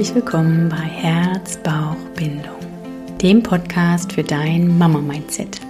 Herzlich 0.00 0.16
willkommen 0.16 0.70
bei 0.70 0.76
Herz, 0.76 1.58
Bauch, 1.58 1.94
Bindung, 2.16 2.56
dem 3.20 3.42
Podcast 3.42 4.14
für 4.14 4.22
dein 4.22 4.78
Mama-Mindset. 4.78 5.60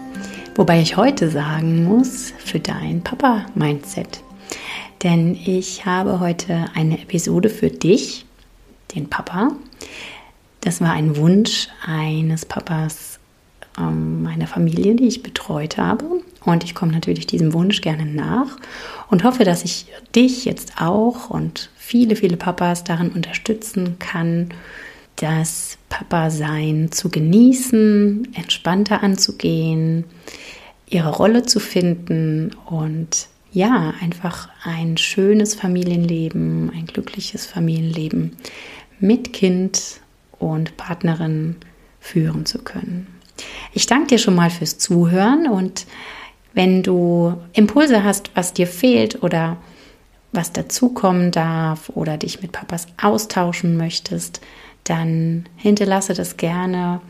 Wobei 0.55 0.81
ich 0.81 0.97
heute 0.97 1.29
sagen 1.29 1.83
muss, 1.83 2.33
für 2.39 2.61
dein 2.61 3.03
Papa-Mindset. 3.03 4.23
Denn 5.03 5.35
ich 5.35 5.85
habe 5.85 6.21
heute 6.21 6.67
eine 6.75 7.03
Episode 7.03 7.51
für 7.51 7.71
dich, 7.71 8.25
den 8.95 9.11
Papa. 9.11 9.51
Das 10.61 10.81
war 10.81 10.93
ein 10.93 11.17
Wunsch 11.17 11.67
eines 11.85 12.47
Papas 12.47 13.19
ähm, 13.77 14.23
meiner 14.23 14.47
Familie, 14.47 14.95
die 14.95 15.09
ich 15.09 15.25
betreut 15.25 15.77
habe. 15.77 16.05
Und 16.45 16.63
ich 16.63 16.77
komme 16.77 16.93
natürlich 16.93 17.27
diesem 17.27 17.53
Wunsch 17.53 17.81
gerne 17.81 18.07
nach 18.07 18.59
und 19.09 19.25
hoffe, 19.25 19.43
dass 19.43 19.65
ich 19.65 19.87
dich 20.15 20.45
jetzt 20.45 20.81
auch 20.81 21.31
und 21.31 21.69
viele, 21.91 22.15
viele 22.15 22.37
Papas 22.37 22.85
darin 22.85 23.11
unterstützen 23.11 23.99
kann, 23.99 24.51
das 25.17 25.77
Papa-Sein 25.89 26.93
zu 26.93 27.09
genießen, 27.09 28.29
entspannter 28.33 29.03
anzugehen, 29.03 30.05
ihre 30.89 31.11
Rolle 31.11 31.43
zu 31.43 31.59
finden 31.59 32.53
und 32.67 33.27
ja, 33.53 33.93
einfach 34.01 34.51
ein 34.63 34.99
schönes 34.99 35.57
Familienleben, 35.57 36.71
ein 36.73 36.87
glückliches 36.87 37.47
Familienleben 37.47 38.37
mit 39.01 39.33
Kind 39.33 40.01
und 40.39 40.77
Partnerin 40.77 41.57
führen 41.99 42.47
zu 42.47 42.61
können. 42.61 43.09
Ich 43.75 43.87
danke 43.87 44.15
dir 44.15 44.19
schon 44.19 44.37
mal 44.37 44.51
fürs 44.51 44.79
Zuhören 44.79 45.49
und 45.49 45.87
wenn 46.55 46.85
du 46.85 47.35
Impulse 47.53 48.05
hast, 48.05 48.31
was 48.37 48.53
dir 48.53 48.69
fehlt 48.69 49.25
oder 49.25 49.57
was 50.33 50.53
dazukommen 50.53 51.31
darf 51.31 51.91
oder 51.91 52.17
dich 52.17 52.43
mit 52.43 52.53
Papas 52.53 52.87
austauschen 53.01 53.77
möchtest, 53.77 54.41
dann 54.85 55.45
hinterlasse 55.57 56.15
das 56.15 56.37
gerne 56.37 57.01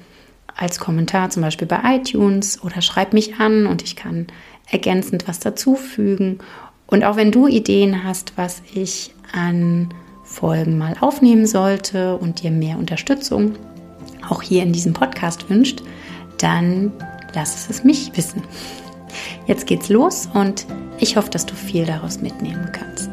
als 0.56 0.78
Kommentar 0.78 1.30
zum 1.30 1.42
Beispiel 1.42 1.66
bei 1.66 1.80
iTunes 1.84 2.62
oder 2.62 2.82
schreib 2.82 3.12
mich 3.12 3.36
an 3.36 3.66
und 3.66 3.82
ich 3.82 3.96
kann 3.96 4.26
ergänzend 4.70 5.28
was 5.28 5.38
dazufügen. 5.38 6.38
Und 6.86 7.04
auch 7.04 7.16
wenn 7.16 7.30
du 7.30 7.46
Ideen 7.46 8.04
hast, 8.04 8.32
was 8.36 8.62
ich 8.74 9.14
an 9.32 9.92
Folgen 10.24 10.78
mal 10.78 10.96
aufnehmen 11.00 11.46
sollte 11.46 12.16
und 12.16 12.42
dir 12.42 12.50
mehr 12.50 12.78
Unterstützung 12.78 13.56
auch 14.28 14.42
hier 14.42 14.62
in 14.62 14.72
diesem 14.72 14.92
Podcast 14.92 15.50
wünscht, 15.50 15.82
dann 16.38 16.92
lass 17.34 17.68
es 17.68 17.84
mich 17.84 18.16
wissen. 18.16 18.42
Jetzt 19.46 19.66
geht's 19.66 19.88
los 19.88 20.28
und 20.32 20.66
ich 20.98 21.16
hoffe, 21.16 21.30
dass 21.30 21.46
du 21.46 21.54
viel 21.54 21.84
daraus 21.84 22.20
mitnehmen 22.20 22.70
kannst. 22.72 23.09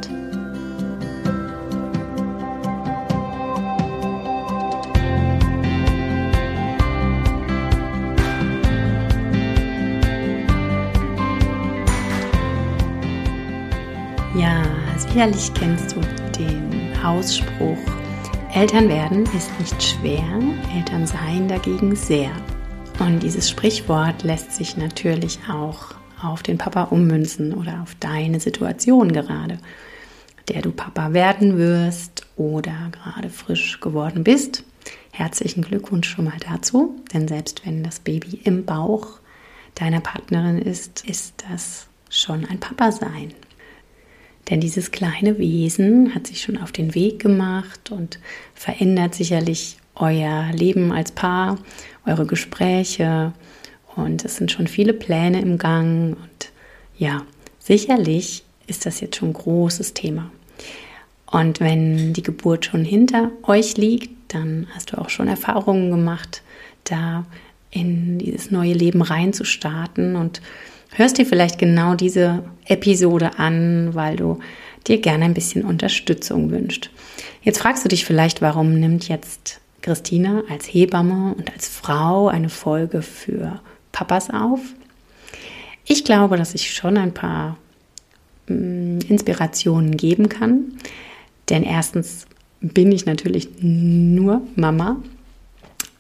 Ja, 14.38 14.64
sicherlich 14.98 15.52
kennst 15.56 15.96
du 15.96 16.02
den 16.38 16.96
Ausspruch, 17.04 17.78
Eltern 18.54 18.88
werden 18.88 19.24
ist 19.36 19.50
nicht 19.60 19.82
schwer, 19.82 20.24
Eltern 20.76 21.08
sein 21.08 21.48
dagegen 21.48 21.96
sehr. 21.96 22.30
Und 23.00 23.24
dieses 23.24 23.50
Sprichwort 23.50 24.22
lässt 24.22 24.54
sich 24.54 24.78
natürlich 24.78 25.40
auch 25.52 25.96
auf 26.22 26.44
den 26.44 26.60
Papa 26.60 26.84
ummünzen 26.84 27.52
oder 27.56 27.82
auf 27.82 27.96
deine 28.00 28.40
Situation 28.40 29.12
gerade, 29.12 29.58
der 30.50 30.62
du 30.62 30.70
Papa 30.72 31.14
werden 31.14 31.58
wirst 31.58 32.28
oder 32.36 32.92
gerade 32.92 33.30
frisch 33.30 33.80
geworden 33.80 34.24
bist. 34.24 34.64
Herzlichen 35.12 35.64
Glückwunsch 35.64 36.10
schon 36.10 36.26
mal 36.26 36.40
dazu, 36.48 36.96
denn 37.12 37.28
selbst 37.28 37.66
wenn 37.66 37.84
das 37.84 38.00
Baby 38.02 38.40
im 38.44 38.66
Bauch 38.66 39.20
deiner 39.74 40.00
Partnerin 40.00 40.60
ist, 40.60 41.06
ist 41.10 41.44
das 41.50 41.88
schon 42.12 42.46
ein 42.46 42.60
Papa 42.60 42.92
sein. 42.92 43.34
Denn 44.50 44.62
dieses 44.62 44.92
kleine 44.92 45.38
Wesen 45.38 46.16
hat 46.16 46.28
sich 46.28 46.42
schon 46.42 46.58
auf 46.58 46.72
den 46.72 46.96
Weg 46.96 47.20
gemacht 47.20 47.92
und 47.92 48.20
verändert 48.54 49.14
sicherlich 49.16 49.78
euer 49.96 50.50
Leben 50.54 50.92
als 50.92 51.12
Paar, 51.12 51.58
eure 52.06 52.26
Gespräche. 52.26 53.34
Und 53.96 54.24
es 54.24 54.38
sind 54.38 54.52
schon 54.52 54.68
viele 54.68 54.94
Pläne 54.94 55.42
im 55.42 55.58
Gang. 55.58 56.16
Und 56.16 56.52
ja, 56.98 57.24
sicherlich 57.60 58.44
ist 58.68 58.86
das 58.86 59.02
jetzt 59.02 59.18
schon 59.18 59.30
ein 59.30 59.34
großes 59.34 59.94
Thema. 59.94 60.32
Und 61.30 61.60
wenn 61.60 62.14
die 62.14 62.24
Geburt 62.24 62.66
schon 62.66 62.86
hinter 62.86 63.32
euch 63.44 63.76
liegt, 63.76 64.12
dann 64.34 64.68
hast 64.74 64.92
du 64.94 64.98
auch 64.98 65.10
schon 65.10 65.28
Erfahrungen 65.28 65.90
gemacht, 65.90 66.42
da 66.86 67.26
in 67.70 68.18
dieses 68.18 68.50
neue 68.50 68.74
Leben 68.74 69.02
reinzustarten. 69.02 70.16
Und 70.16 70.42
hörst 70.94 71.18
dir 71.18 71.26
vielleicht 71.26 71.60
genau 71.60 71.96
diese 71.96 72.44
Episode 72.66 73.38
an, 73.38 73.94
weil 73.94 74.16
du 74.16 74.40
dir 74.88 75.00
gerne 75.00 75.26
ein 75.26 75.34
bisschen 75.34 75.64
Unterstützung 75.64 76.52
wünscht. 76.52 76.90
Jetzt 77.42 77.60
fragst 77.60 77.84
du 77.84 77.90
dich 77.90 78.06
vielleicht, 78.06 78.42
warum 78.42 78.80
nimmt 78.80 79.08
jetzt 79.08 79.60
Christina 79.82 80.44
als 80.50 80.66
Hebamme 80.66 81.36
und 81.38 81.52
als 81.54 81.68
Frau 81.68 82.28
eine 82.28 82.50
Folge 82.50 83.02
für 83.02 83.62
Papas 83.92 84.30
auf? 84.30 84.60
Ich 85.86 86.04
glaube, 86.04 86.38
dass 86.38 86.56
ich 86.56 86.74
schon 86.74 86.98
ein 86.98 87.14
paar 87.14 87.58
mm, 88.48 89.00
Inspirationen 89.08 89.96
geben 89.96 90.30
kann. 90.30 90.74
Denn 91.50 91.64
erstens 91.64 92.28
bin 92.60 92.92
ich 92.92 93.06
natürlich 93.06 93.50
nur 93.62 94.42
Mama, 94.56 94.98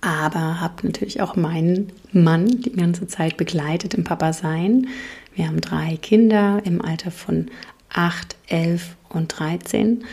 aber 0.07 0.61
habe 0.61 0.87
natürlich 0.87 1.21
auch 1.21 1.35
meinen 1.35 1.91
Mann 2.13 2.47
die 2.47 2.71
ganze 2.71 3.07
Zeit 3.07 3.35
begleitet 3.35 3.93
im 3.93 4.05
Papa-Sein. 4.05 4.87
Wir 5.35 5.47
haben 5.47 5.59
drei 5.59 5.97
Kinder 5.97 6.61
im 6.63 6.81
Alter 6.81 7.11
von 7.11 7.51
8, 7.89 8.37
11 8.47 8.95
und 9.09 9.37
13. 9.37 10.05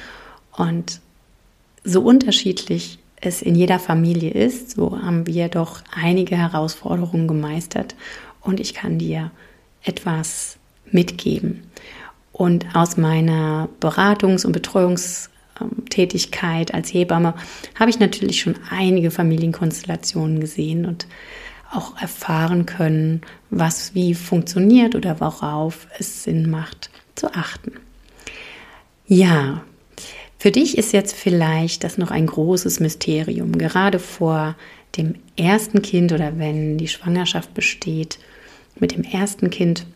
Und 0.57 1.01
so 1.85 2.03
unterschiedlich 2.03 2.99
es 3.21 3.41
in 3.41 3.55
jeder 3.55 3.79
Familie 3.79 4.33
ist, 4.33 4.73
so 4.73 5.01
haben 5.01 5.27
wir 5.27 5.49
doch 5.49 5.83
einige 5.95 6.37
Herausforderungen 6.37 7.29
gemeistert 7.29 7.95
und 8.41 8.61
ich 8.61 8.75
kann 8.75 8.99
dir 8.99 9.31
etwas 9.83 10.59
mitgeben. 10.91 11.63
Und 12.33 12.75
aus 12.75 12.97
meiner 12.97 13.69
Beratungs- 13.81 14.45
und 14.45 14.53
Betreuungstätigkeit 15.55 16.75
als 16.75 16.93
Hebamme 16.93 17.35
habe 17.79 17.91
ich 17.91 17.99
natürlich 17.99 18.41
schon 18.41 18.57
einige 18.71 19.11
Familienkonstellationen 19.11 20.41
gesehen 20.41 20.87
und 20.87 21.07
auch 21.71 22.01
erfahren 22.01 22.67
können, 22.67 23.23
was 23.51 23.95
wie 23.95 24.15
funktioniert 24.15 24.95
oder 24.95 25.21
worauf 25.21 25.87
es 25.99 26.25
Sinn 26.25 26.51
macht 26.51 26.91
zu 27.15 27.33
achten. 27.35 27.73
Ja, 29.07 29.63
für 30.39 30.51
dich 30.51 30.79
ist 30.79 30.93
jetzt 30.93 31.15
vielleicht 31.15 31.85
das 31.85 31.99
noch 31.99 32.11
ein 32.11 32.27
großes 32.27 32.81
Mysterium, 32.81 33.57
gerade 33.59 33.99
vor 33.99 34.57
dem 34.97 35.17
ersten 35.37 35.83
Kind 35.83 36.13
oder 36.13 36.39
wenn 36.39 36.79
die 36.79 36.89
Schwangerschaft 36.89 37.55
besteht 37.55 38.19
mit 38.79 38.93
dem 38.93 39.03
ersten 39.03 39.51
Kind. 39.51 39.87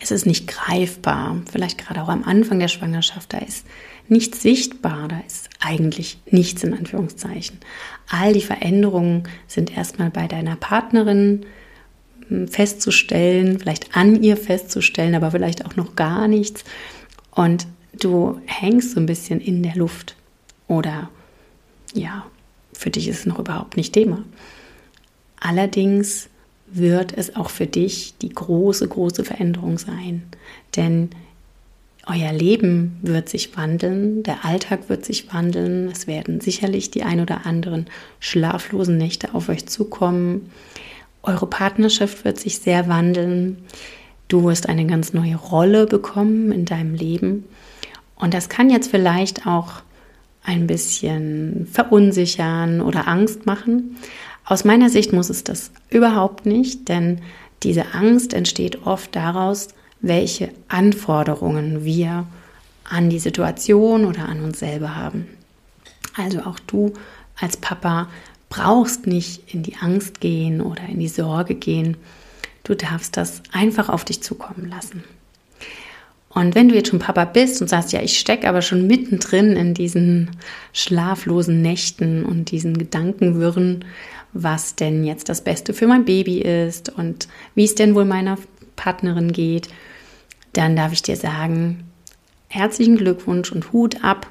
Es 0.00 0.10
ist 0.10 0.26
nicht 0.26 0.46
greifbar, 0.46 1.40
vielleicht 1.50 1.78
gerade 1.78 2.02
auch 2.02 2.08
am 2.08 2.24
Anfang 2.24 2.58
der 2.58 2.68
Schwangerschaft, 2.68 3.32
da 3.32 3.38
ist 3.38 3.64
nichts 4.10 4.42
sichtbar, 4.42 5.08
da 5.08 5.20
ist 5.26 5.48
eigentlich 5.60 6.18
nichts 6.30 6.64
in 6.64 6.74
Anführungszeichen. 6.74 7.58
All 8.08 8.32
die 8.32 8.42
Veränderungen 8.42 9.24
sind 9.46 9.76
erstmal 9.76 10.10
bei 10.10 10.26
deiner 10.26 10.56
Partnerin 10.56 11.46
hm, 12.28 12.48
festzustellen, 12.48 13.58
vielleicht 13.58 13.96
an 13.96 14.22
ihr 14.22 14.36
festzustellen, 14.36 15.14
aber 15.14 15.30
vielleicht 15.30 15.66
auch 15.66 15.76
noch 15.76 15.96
gar 15.96 16.28
nichts. 16.28 16.64
Und 17.30 17.66
du 17.92 18.40
hängst 18.46 18.92
so 18.92 19.00
ein 19.00 19.06
bisschen 19.06 19.40
in 19.40 19.62
der 19.62 19.76
Luft 19.76 20.16
oder 20.66 21.10
ja, 21.94 22.26
für 22.72 22.90
dich 22.90 23.08
ist 23.08 23.20
es 23.20 23.26
noch 23.26 23.38
überhaupt 23.38 23.76
nicht 23.76 23.92
Thema. 23.92 24.24
Allerdings 25.40 26.28
wird 26.66 27.16
es 27.16 27.34
auch 27.34 27.50
für 27.50 27.66
dich 27.66 28.14
die 28.20 28.28
große, 28.28 28.86
große 28.86 29.24
Veränderung 29.24 29.78
sein, 29.78 30.22
denn 30.76 31.10
euer 32.08 32.32
Leben 32.32 32.98
wird 33.02 33.28
sich 33.28 33.56
wandeln, 33.56 34.22
der 34.22 34.44
Alltag 34.44 34.88
wird 34.88 35.04
sich 35.04 35.32
wandeln, 35.32 35.88
es 35.88 36.06
werden 36.06 36.40
sicherlich 36.40 36.90
die 36.90 37.02
ein 37.02 37.20
oder 37.20 37.44
anderen 37.46 37.86
schlaflosen 38.18 38.96
Nächte 38.96 39.34
auf 39.34 39.48
euch 39.48 39.66
zukommen, 39.66 40.50
eure 41.22 41.46
Partnerschaft 41.46 42.24
wird 42.24 42.38
sich 42.38 42.58
sehr 42.58 42.88
wandeln, 42.88 43.58
du 44.28 44.44
wirst 44.44 44.68
eine 44.68 44.86
ganz 44.86 45.12
neue 45.12 45.36
Rolle 45.36 45.86
bekommen 45.86 46.50
in 46.52 46.64
deinem 46.64 46.94
Leben. 46.94 47.44
Und 48.16 48.34
das 48.34 48.48
kann 48.48 48.70
jetzt 48.70 48.90
vielleicht 48.90 49.46
auch 49.46 49.82
ein 50.42 50.66
bisschen 50.66 51.68
verunsichern 51.70 52.80
oder 52.80 53.06
Angst 53.06 53.44
machen. 53.46 53.96
Aus 54.44 54.64
meiner 54.64 54.88
Sicht 54.88 55.12
muss 55.12 55.28
es 55.28 55.44
das 55.44 55.70
überhaupt 55.90 56.46
nicht, 56.46 56.88
denn 56.88 57.20
diese 57.62 57.92
Angst 57.92 58.32
entsteht 58.32 58.86
oft 58.86 59.14
daraus, 59.14 59.68
welche 60.00 60.50
Anforderungen 60.68 61.84
wir 61.84 62.26
an 62.84 63.10
die 63.10 63.18
Situation 63.18 64.04
oder 64.04 64.28
an 64.28 64.42
uns 64.42 64.60
selber 64.60 64.96
haben. 64.96 65.26
Also 66.16 66.40
auch 66.40 66.58
du 66.60 66.92
als 67.38 67.56
Papa 67.56 68.08
brauchst 68.48 69.06
nicht 69.06 69.52
in 69.52 69.62
die 69.62 69.76
Angst 69.76 70.20
gehen 70.20 70.60
oder 70.60 70.82
in 70.88 70.98
die 70.98 71.08
Sorge 71.08 71.54
gehen. 71.54 71.96
Du 72.64 72.74
darfst 72.74 73.16
das 73.16 73.42
einfach 73.52 73.88
auf 73.88 74.04
dich 74.04 74.22
zukommen 74.22 74.68
lassen. 74.68 75.04
Und 76.30 76.54
wenn 76.54 76.68
du 76.68 76.74
jetzt 76.74 76.90
schon 76.90 76.98
Papa 76.98 77.24
bist 77.24 77.60
und 77.60 77.68
sagst, 77.68 77.92
ja, 77.92 78.02
ich 78.02 78.18
stecke 78.18 78.48
aber 78.48 78.62
schon 78.62 78.86
mittendrin 78.86 79.56
in 79.56 79.74
diesen 79.74 80.30
schlaflosen 80.72 81.62
Nächten 81.62 82.24
und 82.24 82.50
diesen 82.50 82.78
Gedankenwirren, 82.78 83.84
was 84.32 84.74
denn 84.74 85.04
jetzt 85.04 85.28
das 85.28 85.42
Beste 85.42 85.72
für 85.72 85.86
mein 85.86 86.04
Baby 86.04 86.40
ist 86.40 86.90
und 86.90 87.28
wie 87.54 87.64
es 87.64 87.74
denn 87.74 87.94
wohl 87.94 88.04
meiner 88.04 88.36
Partnerin 88.78 89.32
geht, 89.32 89.68
dann 90.54 90.74
darf 90.74 90.92
ich 90.92 91.02
dir 91.02 91.16
sagen, 91.16 91.84
herzlichen 92.48 92.96
Glückwunsch 92.96 93.52
und 93.52 93.72
Hut 93.72 94.02
ab, 94.02 94.30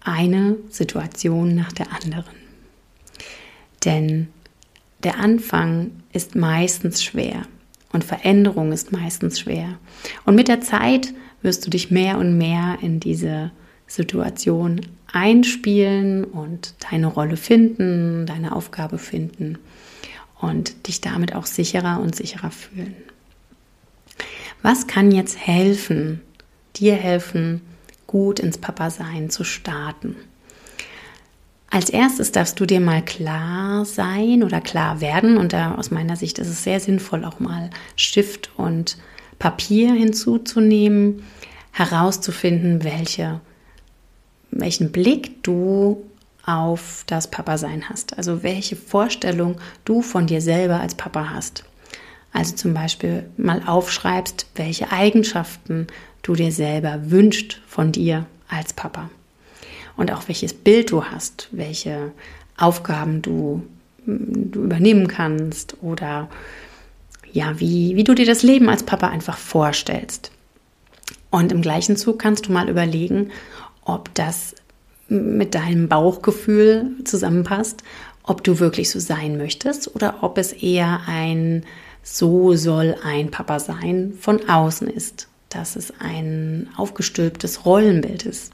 eine 0.00 0.56
Situation 0.68 1.54
nach 1.54 1.70
der 1.70 1.92
anderen. 1.92 2.34
Denn 3.84 4.28
der 5.04 5.18
Anfang 5.18 5.92
ist 6.12 6.34
meistens 6.34 7.04
schwer 7.04 7.42
und 7.92 8.04
Veränderung 8.04 8.72
ist 8.72 8.92
meistens 8.92 9.38
schwer. 9.38 9.78
Und 10.24 10.34
mit 10.34 10.48
der 10.48 10.60
Zeit 10.60 11.14
wirst 11.42 11.64
du 11.66 11.70
dich 11.70 11.90
mehr 11.90 12.18
und 12.18 12.36
mehr 12.36 12.78
in 12.82 13.00
diese 13.00 13.50
Situation 13.86 14.80
einspielen 15.12 16.24
und 16.24 16.74
deine 16.90 17.06
Rolle 17.06 17.36
finden, 17.36 18.26
deine 18.26 18.54
Aufgabe 18.54 18.98
finden 18.98 19.58
und 20.40 20.86
dich 20.86 21.00
damit 21.00 21.34
auch 21.34 21.46
sicherer 21.46 22.00
und 22.00 22.14
sicherer 22.14 22.50
fühlen. 22.50 22.94
Was 24.62 24.86
kann 24.86 25.10
jetzt 25.10 25.38
helfen, 25.38 26.20
dir 26.76 26.94
helfen, 26.94 27.62
gut 28.06 28.40
ins 28.40 28.58
Papa-Sein 28.58 29.30
zu 29.30 29.44
starten? 29.44 30.16
Als 31.70 31.88
erstes 31.88 32.32
darfst 32.32 32.58
du 32.58 32.66
dir 32.66 32.80
mal 32.80 33.04
klar 33.04 33.84
sein 33.84 34.42
oder 34.42 34.60
klar 34.60 35.00
werden 35.00 35.36
und 35.36 35.52
da 35.52 35.76
aus 35.76 35.90
meiner 35.90 36.16
Sicht 36.16 36.38
ist 36.38 36.48
es 36.48 36.64
sehr 36.64 36.80
sinnvoll, 36.80 37.24
auch 37.24 37.38
mal 37.38 37.70
Stift 37.94 38.50
und 38.56 38.98
Papier 39.38 39.92
hinzuzunehmen, 39.92 41.22
herauszufinden, 41.72 42.82
welche 42.82 43.40
welchen 44.50 44.92
Blick 44.92 45.42
du 45.42 46.04
auf 46.44 47.04
das 47.06 47.30
Papa-Sein 47.30 47.88
hast. 47.88 48.16
Also 48.18 48.42
welche 48.42 48.76
Vorstellung 48.76 49.56
du 49.84 50.02
von 50.02 50.26
dir 50.26 50.40
selber 50.40 50.80
als 50.80 50.94
Papa 50.94 51.30
hast. 51.30 51.64
Also 52.32 52.54
zum 52.54 52.74
Beispiel 52.74 53.28
mal 53.36 53.62
aufschreibst, 53.66 54.46
welche 54.54 54.92
Eigenschaften 54.92 55.86
du 56.22 56.34
dir 56.34 56.52
selber 56.52 57.10
wünscht 57.10 57.60
von 57.66 57.92
dir 57.92 58.26
als 58.48 58.72
Papa. 58.72 59.10
Und 59.96 60.12
auch 60.12 60.28
welches 60.28 60.54
Bild 60.54 60.90
du 60.90 61.04
hast, 61.04 61.48
welche 61.50 62.12
Aufgaben 62.56 63.22
du, 63.22 63.62
du 64.06 64.62
übernehmen 64.62 65.08
kannst 65.08 65.76
oder 65.82 66.28
ja, 67.32 67.58
wie, 67.60 67.96
wie 67.96 68.04
du 68.04 68.14
dir 68.14 68.26
das 68.26 68.42
Leben 68.42 68.68
als 68.68 68.82
Papa 68.82 69.08
einfach 69.08 69.36
vorstellst. 69.36 70.30
Und 71.30 71.52
im 71.52 71.62
gleichen 71.62 71.96
Zug 71.96 72.18
kannst 72.18 72.46
du 72.46 72.52
mal 72.52 72.68
überlegen, 72.68 73.30
ob 73.84 74.12
das 74.14 74.54
mit 75.08 75.54
deinem 75.54 75.88
Bauchgefühl 75.88 76.90
zusammenpasst, 77.04 77.82
ob 78.22 78.44
du 78.44 78.58
wirklich 78.58 78.90
so 78.90 79.00
sein 79.00 79.36
möchtest 79.36 79.94
oder 79.94 80.22
ob 80.22 80.38
es 80.38 80.52
eher 80.52 81.00
ein 81.06 81.64
so 82.02 82.54
soll 82.54 82.96
ein 83.02 83.30
Papa 83.30 83.58
sein 83.58 84.14
von 84.18 84.48
außen 84.48 84.88
ist, 84.88 85.28
dass 85.48 85.76
es 85.76 85.92
ein 85.98 86.68
aufgestülptes 86.76 87.64
Rollenbild 87.66 88.24
ist. 88.24 88.52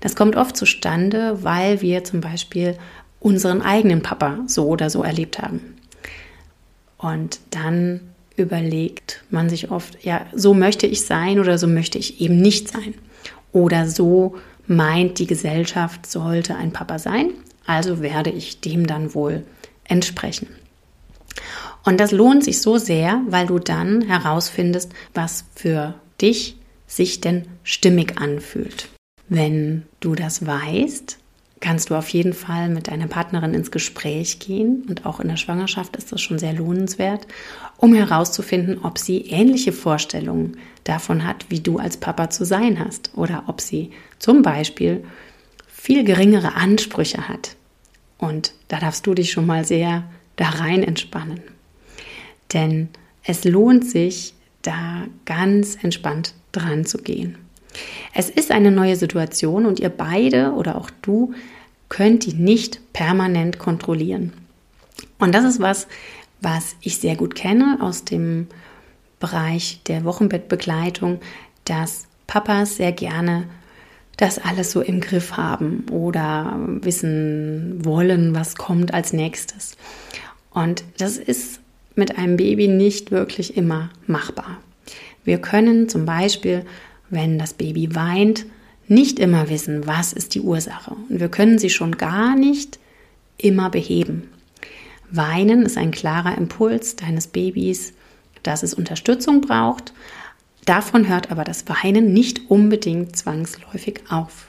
Das 0.00 0.14
kommt 0.14 0.36
oft 0.36 0.56
zustande, 0.56 1.42
weil 1.42 1.80
wir 1.80 2.04
zum 2.04 2.20
Beispiel 2.20 2.76
unseren 3.20 3.62
eigenen 3.62 4.02
Papa 4.02 4.40
so 4.46 4.66
oder 4.66 4.90
so 4.90 5.02
erlebt 5.02 5.38
haben. 5.38 5.76
Und 6.98 7.40
dann 7.50 8.00
überlegt 8.36 9.24
man 9.30 9.48
sich 9.48 9.70
oft, 9.70 10.04
ja, 10.04 10.26
so 10.34 10.54
möchte 10.54 10.86
ich 10.86 11.02
sein 11.02 11.40
oder 11.40 11.58
so 11.58 11.66
möchte 11.66 11.98
ich 11.98 12.20
eben 12.20 12.36
nicht 12.36 12.68
sein. 12.68 12.94
Oder 13.52 13.88
so 13.88 14.36
meint, 14.66 15.18
die 15.18 15.26
Gesellschaft 15.26 16.06
sollte 16.06 16.56
ein 16.56 16.72
Papa 16.72 16.98
sein, 16.98 17.30
also 17.66 18.00
werde 18.00 18.30
ich 18.30 18.60
dem 18.60 18.86
dann 18.86 19.14
wohl 19.14 19.44
entsprechen. 19.84 20.48
Und 21.86 22.00
das 22.00 22.10
lohnt 22.10 22.42
sich 22.42 22.60
so 22.60 22.78
sehr, 22.78 23.22
weil 23.28 23.46
du 23.46 23.60
dann 23.60 24.02
herausfindest, 24.02 24.92
was 25.14 25.44
für 25.54 25.94
dich 26.20 26.56
sich 26.88 27.20
denn 27.20 27.46
stimmig 27.62 28.18
anfühlt. 28.18 28.88
Wenn 29.28 29.84
du 30.00 30.16
das 30.16 30.44
weißt, 30.44 31.18
kannst 31.60 31.90
du 31.90 31.94
auf 31.94 32.08
jeden 32.08 32.32
Fall 32.32 32.70
mit 32.70 32.88
deiner 32.88 33.06
Partnerin 33.06 33.54
ins 33.54 33.70
Gespräch 33.70 34.40
gehen 34.40 34.84
und 34.88 35.06
auch 35.06 35.20
in 35.20 35.28
der 35.28 35.36
Schwangerschaft 35.36 35.94
ist 35.94 36.10
das 36.10 36.20
schon 36.20 36.40
sehr 36.40 36.54
lohnenswert, 36.54 37.28
um 37.76 37.94
herauszufinden, 37.94 38.80
ob 38.82 38.98
sie 38.98 39.20
ähnliche 39.20 39.72
Vorstellungen 39.72 40.56
davon 40.82 41.24
hat, 41.24 41.46
wie 41.50 41.60
du 41.60 41.78
als 41.78 41.98
Papa 41.98 42.30
zu 42.30 42.44
sein 42.44 42.84
hast 42.84 43.12
oder 43.14 43.44
ob 43.46 43.60
sie 43.60 43.92
zum 44.18 44.42
Beispiel 44.42 45.04
viel 45.68 46.02
geringere 46.02 46.56
Ansprüche 46.56 47.28
hat. 47.28 47.54
Und 48.18 48.54
da 48.66 48.80
darfst 48.80 49.06
du 49.06 49.14
dich 49.14 49.30
schon 49.30 49.46
mal 49.46 49.64
sehr 49.64 50.02
da 50.34 50.48
rein 50.48 50.82
entspannen. 50.82 51.55
Denn 52.52 52.88
es 53.24 53.44
lohnt 53.44 53.84
sich, 53.84 54.34
da 54.62 55.06
ganz 55.24 55.76
entspannt 55.82 56.34
dran 56.52 56.84
zu 56.84 56.98
gehen. 56.98 57.38
Es 58.14 58.30
ist 58.30 58.50
eine 58.50 58.70
neue 58.70 58.96
Situation 58.96 59.66
und 59.66 59.80
ihr 59.80 59.90
beide 59.90 60.52
oder 60.52 60.76
auch 60.76 60.90
du 61.02 61.34
könnt 61.88 62.26
die 62.26 62.34
nicht 62.34 62.80
permanent 62.92 63.58
kontrollieren. 63.58 64.32
Und 65.18 65.34
das 65.34 65.44
ist 65.44 65.60
was, 65.60 65.86
was 66.40 66.76
ich 66.80 66.98
sehr 66.98 67.16
gut 67.16 67.34
kenne 67.34 67.78
aus 67.80 68.04
dem 68.04 68.48
Bereich 69.20 69.80
der 69.86 70.04
Wochenbettbegleitung, 70.04 71.20
dass 71.64 72.06
Papas 72.26 72.76
sehr 72.76 72.92
gerne 72.92 73.44
das 74.16 74.38
alles 74.38 74.72
so 74.72 74.80
im 74.80 75.00
Griff 75.00 75.36
haben 75.36 75.86
oder 75.90 76.58
wissen 76.80 77.84
wollen, 77.84 78.34
was 78.34 78.56
kommt 78.56 78.94
als 78.94 79.12
nächstes. 79.12 79.76
Und 80.50 80.84
das 80.98 81.18
ist 81.18 81.60
mit 81.96 82.18
einem 82.18 82.36
Baby 82.36 82.68
nicht 82.68 83.10
wirklich 83.10 83.56
immer 83.56 83.90
machbar. 84.06 84.58
Wir 85.24 85.38
können 85.38 85.88
zum 85.88 86.06
Beispiel 86.06 86.64
wenn 87.10 87.38
das 87.38 87.54
Baby 87.54 87.94
weint, 87.94 88.46
nicht 88.88 89.18
immer 89.18 89.48
wissen, 89.48 89.86
was 89.86 90.12
ist 90.12 90.34
die 90.34 90.40
Ursache. 90.40 90.96
Und 91.08 91.20
wir 91.20 91.28
können 91.28 91.58
sie 91.58 91.70
schon 91.70 91.96
gar 91.96 92.36
nicht 92.36 92.78
immer 93.38 93.70
beheben. 93.70 94.30
Weinen 95.10 95.62
ist 95.62 95.76
ein 95.76 95.90
klarer 95.90 96.36
Impuls 96.36 96.96
deines 96.96 97.26
Babys, 97.26 97.92
dass 98.42 98.62
es 98.62 98.74
Unterstützung 98.74 99.40
braucht. 99.40 99.92
Davon 100.64 101.08
hört 101.08 101.30
aber 101.30 101.44
das 101.44 101.64
Weinen 101.68 102.12
nicht 102.12 102.50
unbedingt 102.50 103.16
zwangsläufig 103.16 104.00
auf. 104.08 104.46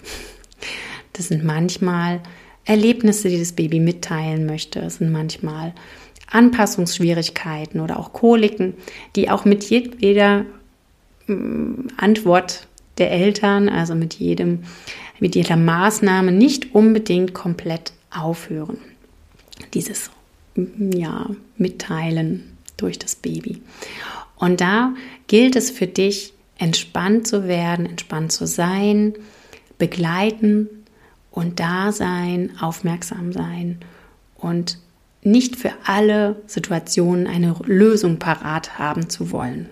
Das 1.13 1.27
sind 1.27 1.43
manchmal 1.43 2.21
Erlebnisse, 2.65 3.29
die 3.29 3.39
das 3.39 3.53
Baby 3.53 3.79
mitteilen 3.79 4.45
möchte. 4.45 4.79
Es 4.79 4.95
sind 4.95 5.11
manchmal 5.11 5.73
Anpassungsschwierigkeiten 6.29 7.79
oder 7.79 7.99
auch 7.99 8.13
Koliken, 8.13 8.73
die 9.15 9.29
auch 9.29 9.45
mit 9.45 9.69
jeder 9.69 10.45
Antwort 11.97 12.67
der 12.97 13.11
Eltern, 13.11 13.69
also 13.69 13.95
mit 13.95 14.15
jedem, 14.15 14.63
mit 15.19 15.35
jeder 15.35 15.55
Maßnahme 15.55 16.31
nicht 16.31 16.73
unbedingt 16.73 17.33
komplett 17.33 17.93
aufhören. 18.11 18.77
Dieses 19.73 20.09
ja, 20.55 21.29
Mitteilen 21.57 22.57
durch 22.77 22.97
das 22.97 23.15
Baby. 23.15 23.61
Und 24.35 24.61
da 24.61 24.93
gilt 25.27 25.55
es 25.55 25.71
für 25.71 25.87
dich, 25.87 26.33
entspannt 26.57 27.27
zu 27.27 27.47
werden, 27.47 27.85
entspannt 27.85 28.31
zu 28.31 28.47
sein, 28.47 29.13
begleiten 29.77 30.67
und 31.31 31.59
da 31.59 31.91
sein, 31.91 32.51
aufmerksam 32.59 33.31
sein 33.31 33.79
und 34.35 34.79
nicht 35.27 35.55
für 35.55 35.71
alle 35.85 36.41
Situationen 36.47 37.27
eine 37.27 37.55
Lösung 37.65 38.17
parat 38.17 38.79
haben 38.79 39.09
zu 39.09 39.31
wollen. 39.31 39.69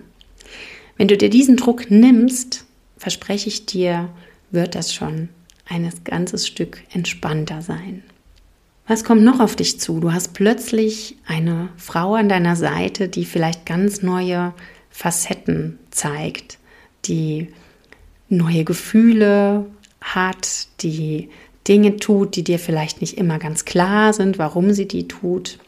Wenn 0.96 1.08
du 1.08 1.16
dir 1.16 1.30
diesen 1.30 1.56
Druck 1.56 1.90
nimmst, 1.90 2.64
verspreche 2.96 3.48
ich 3.48 3.66
dir, 3.66 4.08
wird 4.50 4.74
das 4.74 4.94
schon 4.94 5.28
ein 5.68 5.90
ganzes 6.04 6.46
Stück 6.46 6.82
entspannter 6.92 7.62
sein. 7.62 8.02
Was 8.86 9.02
kommt 9.02 9.22
noch 9.22 9.40
auf 9.40 9.56
dich 9.56 9.80
zu? 9.80 9.98
Du 9.98 10.12
hast 10.12 10.32
plötzlich 10.32 11.16
eine 11.26 11.70
Frau 11.76 12.14
an 12.14 12.28
deiner 12.28 12.54
Seite, 12.54 13.08
die 13.08 13.24
vielleicht 13.24 13.66
ganz 13.66 14.02
neue 14.02 14.54
Facetten 14.90 15.78
zeigt, 15.90 16.58
die 17.06 17.48
neue 18.28 18.64
Gefühle 18.64 19.66
hat, 20.00 20.68
die 20.82 21.30
Dinge 21.68 21.96
tut, 21.96 22.36
die 22.36 22.44
dir 22.44 22.58
vielleicht 22.58 23.00
nicht 23.00 23.18
immer 23.18 23.38
ganz 23.38 23.64
klar 23.64 24.12
sind, 24.12 24.38
warum 24.38 24.72
sie 24.72 24.86
die 24.86 25.08
tut, 25.08 25.58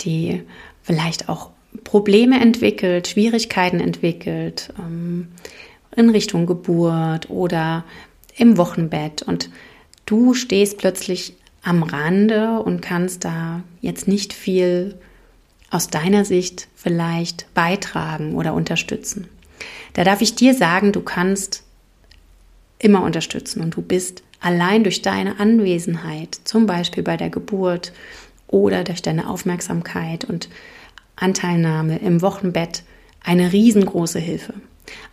die 0.00 0.42
vielleicht 0.82 1.28
auch 1.28 1.50
Probleme 1.84 2.40
entwickelt, 2.40 3.08
Schwierigkeiten 3.08 3.80
entwickelt 3.80 4.72
ähm, 4.78 5.28
in 5.96 6.10
Richtung 6.10 6.46
Geburt 6.46 7.28
oder 7.30 7.84
im 8.36 8.56
Wochenbett. 8.56 9.22
Und 9.22 9.50
du 10.06 10.34
stehst 10.34 10.78
plötzlich 10.78 11.34
am 11.62 11.82
Rande 11.82 12.60
und 12.60 12.80
kannst 12.80 13.24
da 13.24 13.62
jetzt 13.80 14.08
nicht 14.08 14.32
viel 14.32 14.98
aus 15.70 15.88
deiner 15.88 16.24
Sicht 16.24 16.68
vielleicht 16.74 17.52
beitragen 17.52 18.34
oder 18.34 18.54
unterstützen. 18.54 19.28
Da 19.92 20.04
darf 20.04 20.22
ich 20.22 20.34
dir 20.34 20.54
sagen, 20.54 20.92
du 20.92 21.02
kannst 21.02 21.64
immer 22.78 23.02
unterstützen 23.02 23.60
und 23.60 23.74
du 23.74 23.82
bist 23.82 24.22
allein 24.40 24.84
durch 24.84 25.02
deine 25.02 25.40
Anwesenheit, 25.40 26.38
zum 26.44 26.66
Beispiel 26.66 27.02
bei 27.02 27.16
der 27.16 27.30
Geburt 27.30 27.92
oder 28.46 28.84
durch 28.84 29.02
deine 29.02 29.28
Aufmerksamkeit 29.28 30.24
und 30.24 30.48
Anteilnahme 31.16 31.98
im 31.98 32.22
Wochenbett, 32.22 32.82
eine 33.22 33.52
riesengroße 33.52 34.18
Hilfe. 34.18 34.54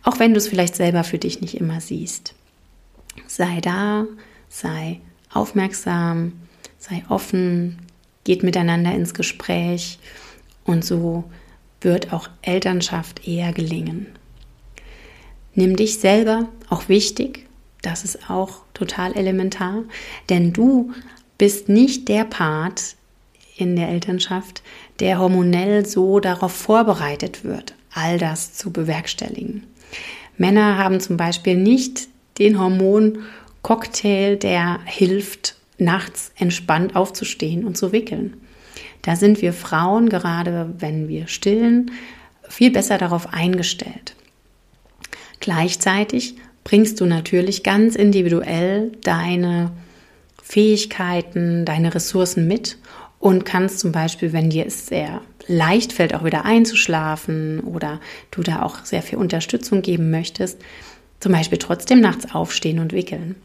Auch 0.02 0.18
wenn 0.18 0.32
du 0.32 0.38
es 0.38 0.48
vielleicht 0.48 0.76
selber 0.76 1.04
für 1.04 1.18
dich 1.18 1.40
nicht 1.40 1.54
immer 1.54 1.80
siehst. 1.80 2.34
Sei 3.26 3.60
da, 3.60 4.06
sei 4.48 5.00
aufmerksam, 5.32 6.32
sei 6.78 7.02
offen, 7.08 7.78
geht 8.24 8.42
miteinander 8.42 8.94
ins 8.94 9.14
Gespräch 9.14 9.98
und 10.64 10.84
so 10.84 11.24
wird 11.80 12.12
auch 12.12 12.28
Elternschaft 12.42 13.26
eher 13.26 13.52
gelingen. 13.52 14.06
Nimm 15.54 15.76
dich 15.76 16.00
selber 16.00 16.48
auch 16.68 16.88
wichtig, 16.88 17.46
das 17.82 18.04
ist 18.04 18.30
auch 18.30 18.62
total 18.76 19.16
elementar, 19.16 19.84
denn 20.28 20.52
du 20.52 20.92
bist 21.38 21.68
nicht 21.68 22.08
der 22.08 22.24
Part 22.24 22.96
in 23.56 23.76
der 23.76 23.88
Elternschaft, 23.88 24.62
der 25.00 25.18
hormonell 25.18 25.86
so 25.86 26.20
darauf 26.20 26.52
vorbereitet 26.52 27.44
wird, 27.44 27.74
all 27.92 28.18
das 28.18 28.54
zu 28.54 28.70
bewerkstelligen. 28.70 29.64
Männer 30.36 30.76
haben 30.78 31.00
zum 31.00 31.16
Beispiel 31.16 31.56
nicht 31.56 32.08
den 32.38 32.60
Hormoncocktail, 32.60 34.36
der 34.36 34.80
hilft, 34.84 35.56
nachts 35.78 36.32
entspannt 36.36 36.96
aufzustehen 36.96 37.64
und 37.64 37.76
zu 37.76 37.92
wickeln. 37.92 38.36
Da 39.02 39.16
sind 39.16 39.42
wir 39.42 39.52
Frauen, 39.52 40.08
gerade 40.08 40.74
wenn 40.78 41.08
wir 41.08 41.28
stillen, 41.28 41.90
viel 42.48 42.70
besser 42.70 42.98
darauf 42.98 43.32
eingestellt. 43.32 44.14
Gleichzeitig 45.40 46.36
bringst 46.66 47.00
du 47.00 47.06
natürlich 47.06 47.62
ganz 47.62 47.94
individuell 47.94 48.90
deine 49.04 49.70
Fähigkeiten, 50.42 51.64
deine 51.64 51.94
Ressourcen 51.94 52.48
mit 52.48 52.76
und 53.20 53.44
kannst 53.44 53.78
zum 53.78 53.92
Beispiel, 53.92 54.32
wenn 54.32 54.50
dir 54.50 54.66
es 54.66 54.88
sehr 54.88 55.20
leicht 55.46 55.92
fällt, 55.92 56.12
auch 56.12 56.24
wieder 56.24 56.44
einzuschlafen 56.44 57.60
oder 57.60 58.00
du 58.32 58.42
da 58.42 58.62
auch 58.62 58.84
sehr 58.84 59.02
viel 59.02 59.16
Unterstützung 59.16 59.80
geben 59.80 60.10
möchtest, 60.10 60.60
zum 61.20 61.30
Beispiel 61.30 61.58
trotzdem 61.58 62.00
nachts 62.00 62.34
aufstehen 62.34 62.80
und 62.80 62.92
wickeln. 62.92 63.36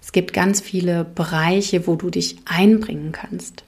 Es 0.00 0.12
gibt 0.12 0.32
ganz 0.32 0.62
viele 0.62 1.04
Bereiche, 1.04 1.86
wo 1.86 1.96
du 1.96 2.08
dich 2.08 2.36
einbringen 2.46 3.12
kannst. 3.12 3.64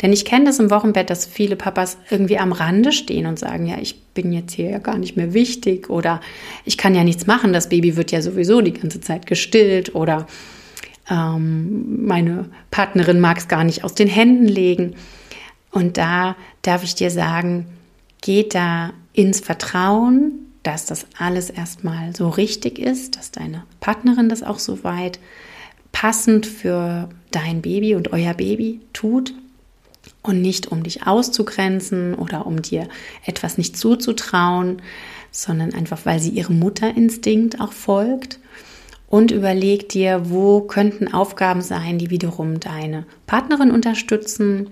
Denn 0.00 0.12
ich 0.12 0.24
kenne 0.24 0.46
das 0.46 0.58
im 0.58 0.70
Wochenbett, 0.70 1.10
dass 1.10 1.26
viele 1.26 1.56
Papas 1.56 1.96
irgendwie 2.10 2.38
am 2.38 2.52
Rande 2.52 2.92
stehen 2.92 3.26
und 3.26 3.38
sagen, 3.38 3.66
ja, 3.66 3.78
ich 3.80 4.00
bin 4.14 4.32
jetzt 4.32 4.52
hier 4.52 4.70
ja 4.70 4.78
gar 4.78 4.98
nicht 4.98 5.16
mehr 5.16 5.32
wichtig 5.32 5.88
oder 5.90 6.20
ich 6.64 6.76
kann 6.76 6.94
ja 6.94 7.04
nichts 7.04 7.26
machen, 7.26 7.52
das 7.52 7.68
Baby 7.68 7.96
wird 7.96 8.12
ja 8.12 8.20
sowieso 8.22 8.60
die 8.60 8.74
ganze 8.74 9.00
Zeit 9.00 9.26
gestillt 9.26 9.94
oder 9.94 10.26
ähm, 11.10 12.06
meine 12.06 12.46
Partnerin 12.70 13.20
mag 13.20 13.38
es 13.38 13.48
gar 13.48 13.64
nicht 13.64 13.84
aus 13.84 13.94
den 13.94 14.08
Händen 14.08 14.46
legen. 14.46 14.94
Und 15.70 15.96
da 15.96 16.36
darf 16.62 16.84
ich 16.84 16.94
dir 16.94 17.10
sagen, 17.10 17.66
geht 18.20 18.54
da 18.54 18.92
ins 19.12 19.40
Vertrauen, 19.40 20.32
dass 20.62 20.86
das 20.86 21.06
alles 21.18 21.50
erstmal 21.50 22.14
so 22.14 22.28
richtig 22.28 22.78
ist, 22.78 23.16
dass 23.16 23.30
deine 23.30 23.64
Partnerin 23.80 24.28
das 24.28 24.42
auch 24.42 24.58
so 24.58 24.84
weit 24.84 25.18
passend 25.90 26.46
für 26.46 27.08
dein 27.30 27.62
Baby 27.62 27.94
und 27.94 28.12
euer 28.12 28.34
Baby 28.34 28.80
tut 28.92 29.34
und 30.22 30.40
nicht 30.40 30.70
um 30.70 30.82
dich 30.82 31.06
auszugrenzen 31.06 32.14
oder 32.14 32.46
um 32.46 32.62
dir 32.62 32.88
etwas 33.24 33.58
nicht 33.58 33.76
zuzutrauen, 33.76 34.80
sondern 35.30 35.74
einfach, 35.74 36.00
weil 36.04 36.20
sie 36.20 36.30
ihrem 36.30 36.58
Mutterinstinkt 36.58 37.60
auch 37.60 37.72
folgt. 37.72 38.38
Und 39.08 39.30
überleg 39.30 39.90
dir, 39.90 40.30
wo 40.30 40.62
könnten 40.62 41.12
Aufgaben 41.12 41.60
sein, 41.60 41.98
die 41.98 42.08
wiederum 42.08 42.60
deine 42.60 43.04
Partnerin 43.26 43.70
unterstützen. 43.70 44.70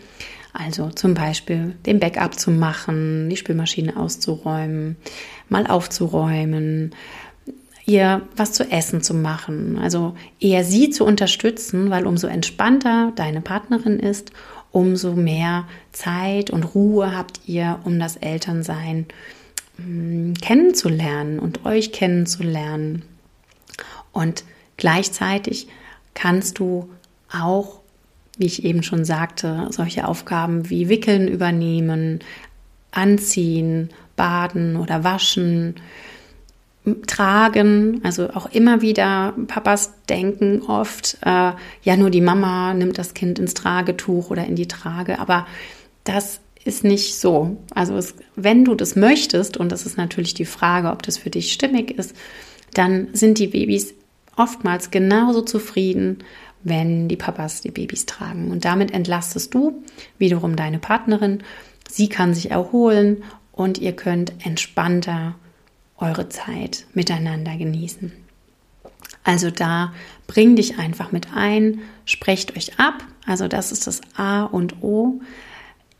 Also 0.54 0.88
zum 0.88 1.12
Beispiel 1.14 1.74
den 1.84 2.00
Backup 2.00 2.38
zu 2.38 2.50
machen, 2.50 3.28
die 3.28 3.36
Spülmaschine 3.36 3.96
auszuräumen, 3.96 4.96
mal 5.50 5.66
aufzuräumen, 5.66 6.94
ihr 7.84 8.22
was 8.34 8.52
zu 8.52 8.70
essen 8.70 9.02
zu 9.02 9.14
machen. 9.14 9.78
Also 9.78 10.14
eher 10.40 10.64
sie 10.64 10.90
zu 10.90 11.04
unterstützen, 11.04 11.90
weil 11.90 12.06
umso 12.06 12.26
entspannter 12.26 13.12
deine 13.16 13.42
Partnerin 13.42 13.98
ist 13.98 14.32
umso 14.72 15.14
mehr 15.14 15.66
Zeit 15.92 16.50
und 16.50 16.74
Ruhe 16.74 17.16
habt 17.16 17.40
ihr, 17.46 17.80
um 17.84 17.98
das 17.98 18.16
Elternsein 18.16 19.06
hm, 19.76 20.34
kennenzulernen 20.34 21.38
und 21.38 21.64
euch 21.66 21.92
kennenzulernen. 21.92 23.02
Und 24.12 24.44
gleichzeitig 24.76 25.68
kannst 26.14 26.58
du 26.58 26.90
auch, 27.32 27.80
wie 28.38 28.46
ich 28.46 28.64
eben 28.64 28.82
schon 28.82 29.04
sagte, 29.04 29.68
solche 29.70 30.06
Aufgaben 30.06 30.70
wie 30.70 30.88
Wickeln 30.88 31.28
übernehmen, 31.28 32.20
anziehen, 32.90 33.90
baden 34.16 34.76
oder 34.76 35.04
waschen, 35.04 35.76
tragen. 37.06 38.00
Also 38.04 38.30
auch 38.30 38.50
immer 38.52 38.82
wieder, 38.82 39.34
Papas 39.46 39.92
denken 40.08 40.62
oft, 40.62 41.18
äh, 41.22 41.52
ja, 41.82 41.96
nur 41.96 42.10
die 42.10 42.20
Mama 42.20 42.74
nimmt 42.74 42.98
das 42.98 43.14
Kind 43.14 43.38
ins 43.38 43.54
Tragetuch 43.54 44.30
oder 44.30 44.46
in 44.46 44.56
die 44.56 44.68
Trage. 44.68 45.18
Aber 45.18 45.46
das 46.04 46.40
ist 46.64 46.84
nicht 46.84 47.18
so. 47.18 47.56
Also 47.74 47.96
es, 47.96 48.14
wenn 48.36 48.64
du 48.64 48.74
das 48.74 48.96
möchtest, 48.96 49.56
und 49.56 49.72
das 49.72 49.86
ist 49.86 49.96
natürlich 49.96 50.34
die 50.34 50.44
Frage, 50.44 50.90
ob 50.90 51.02
das 51.02 51.18
für 51.18 51.30
dich 51.30 51.52
stimmig 51.52 51.90
ist, 51.92 52.14
dann 52.74 53.08
sind 53.12 53.38
die 53.38 53.48
Babys 53.48 53.94
oftmals 54.36 54.90
genauso 54.90 55.42
zufrieden, 55.42 56.18
wenn 56.62 57.08
die 57.08 57.16
Papas 57.16 57.62
die 57.62 57.70
Babys 57.70 58.06
tragen. 58.06 58.50
Und 58.50 58.64
damit 58.64 58.92
entlastest 58.92 59.54
du 59.54 59.82
wiederum 60.18 60.56
deine 60.56 60.78
Partnerin. 60.78 61.42
Sie 61.88 62.08
kann 62.08 62.34
sich 62.34 62.50
erholen 62.50 63.22
und 63.52 63.78
ihr 63.78 63.92
könnt 63.92 64.32
entspannter 64.44 65.34
eure 66.00 66.28
Zeit 66.28 66.86
miteinander 66.94 67.56
genießen. 67.56 68.12
Also 69.24 69.50
da 69.50 69.92
bring 70.26 70.56
dich 70.56 70.78
einfach 70.78 71.12
mit 71.12 71.28
ein, 71.34 71.80
sprecht 72.04 72.56
euch 72.56 72.78
ab. 72.78 73.04
Also 73.26 73.48
das 73.48 73.72
ist 73.72 73.86
das 73.86 74.00
A 74.16 74.44
und 74.44 74.82
O. 74.82 75.20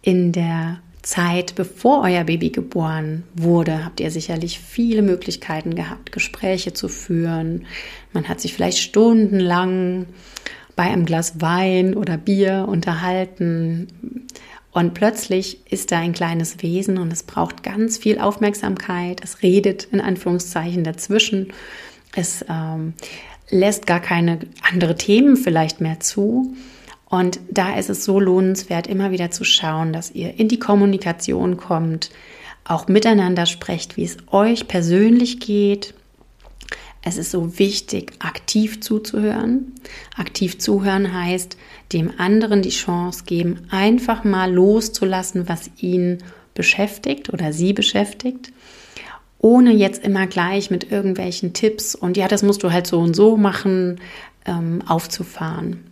In 0.02 0.32
der 0.32 0.80
Zeit, 1.02 1.54
bevor 1.54 2.02
euer 2.02 2.24
Baby 2.24 2.50
geboren 2.50 3.24
wurde, 3.34 3.84
habt 3.84 4.00
ihr 4.00 4.10
sicherlich 4.10 4.58
viele 4.58 5.02
Möglichkeiten 5.02 5.74
gehabt, 5.74 6.12
Gespräche 6.12 6.72
zu 6.72 6.88
führen. 6.88 7.66
Man 8.12 8.28
hat 8.28 8.40
sich 8.40 8.54
vielleicht 8.54 8.78
stundenlang 8.78 10.06
bei 10.76 10.84
einem 10.84 11.04
Glas 11.04 11.40
Wein 11.40 11.94
oder 11.94 12.16
Bier 12.16 12.66
unterhalten. 12.68 13.88
Und 14.72 14.94
plötzlich 14.94 15.66
ist 15.70 15.90
da 15.90 15.98
ein 15.98 16.12
kleines 16.12 16.62
Wesen 16.62 16.98
und 16.98 17.12
es 17.12 17.24
braucht 17.24 17.62
ganz 17.62 17.98
viel 17.98 18.18
Aufmerksamkeit. 18.20 19.20
Es 19.24 19.42
redet 19.42 19.84
in 19.90 20.00
Anführungszeichen 20.00 20.84
dazwischen. 20.84 21.52
Es 22.14 22.44
ähm, 22.48 22.94
lässt 23.50 23.86
gar 23.86 24.00
keine 24.00 24.38
andere 24.70 24.96
Themen 24.96 25.36
vielleicht 25.36 25.80
mehr 25.80 25.98
zu. 25.98 26.54
Und 27.08 27.40
da 27.50 27.76
ist 27.76 27.90
es 27.90 28.04
so 28.04 28.20
lohnenswert, 28.20 28.86
immer 28.86 29.10
wieder 29.10 29.32
zu 29.32 29.42
schauen, 29.42 29.92
dass 29.92 30.12
ihr 30.12 30.38
in 30.38 30.46
die 30.46 30.60
Kommunikation 30.60 31.56
kommt, 31.56 32.10
auch 32.62 32.86
miteinander 32.86 33.46
sprecht, 33.46 33.96
wie 33.96 34.04
es 34.04 34.18
euch 34.30 34.68
persönlich 34.68 35.40
geht. 35.40 35.94
Es 37.02 37.16
ist 37.16 37.30
so 37.30 37.58
wichtig, 37.58 38.12
aktiv 38.18 38.80
zuzuhören. 38.80 39.72
Aktiv 40.16 40.58
zuhören 40.58 41.12
heißt, 41.14 41.56
dem 41.92 42.12
anderen 42.18 42.62
die 42.62 42.70
Chance 42.70 43.24
geben, 43.24 43.60
einfach 43.70 44.22
mal 44.24 44.52
loszulassen, 44.52 45.48
was 45.48 45.70
ihn 45.78 46.18
beschäftigt 46.54 47.32
oder 47.32 47.52
sie 47.52 47.72
beschäftigt, 47.72 48.52
ohne 49.38 49.72
jetzt 49.72 50.04
immer 50.04 50.26
gleich 50.26 50.70
mit 50.70 50.92
irgendwelchen 50.92 51.54
Tipps 51.54 51.94
und 51.94 52.16
ja, 52.16 52.28
das 52.28 52.42
musst 52.42 52.62
du 52.62 52.70
halt 52.70 52.86
so 52.86 52.98
und 52.98 53.16
so 53.16 53.36
machen, 53.38 54.00
ähm, 54.44 54.82
aufzufahren. 54.86 55.84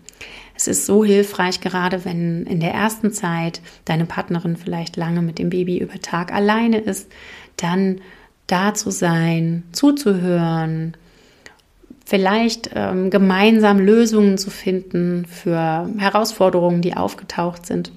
Es 0.55 0.67
ist 0.67 0.87
so 0.87 1.05
hilfreich, 1.05 1.61
gerade 1.61 2.05
wenn 2.05 2.45
in 2.45 2.61
der 2.61 2.75
ersten 2.75 3.13
Zeit 3.13 3.63
deine 3.85 4.07
Partnerin 4.07 4.57
vielleicht 4.57 4.97
lange 4.97 5.23
mit 5.23 5.39
dem 5.39 5.51
Baby 5.51 5.79
über 5.79 6.01
Tag 6.01 6.33
alleine 6.35 6.79
ist, 6.79 7.09
dann 7.57 8.01
da 8.49 8.75
zu 8.75 8.91
sein, 8.91 9.63
zuzuhören, 9.73 10.97
vielleicht 12.05 12.71
ähm, 12.75 13.11
gemeinsam 13.11 13.79
Lösungen 13.79 14.39
zu 14.39 14.51
finden 14.51 15.27
für 15.27 15.89
Herausforderungen, 15.99 16.83
die 16.83 16.97
aufgetaucht 16.97 17.67
sind, 17.67 17.93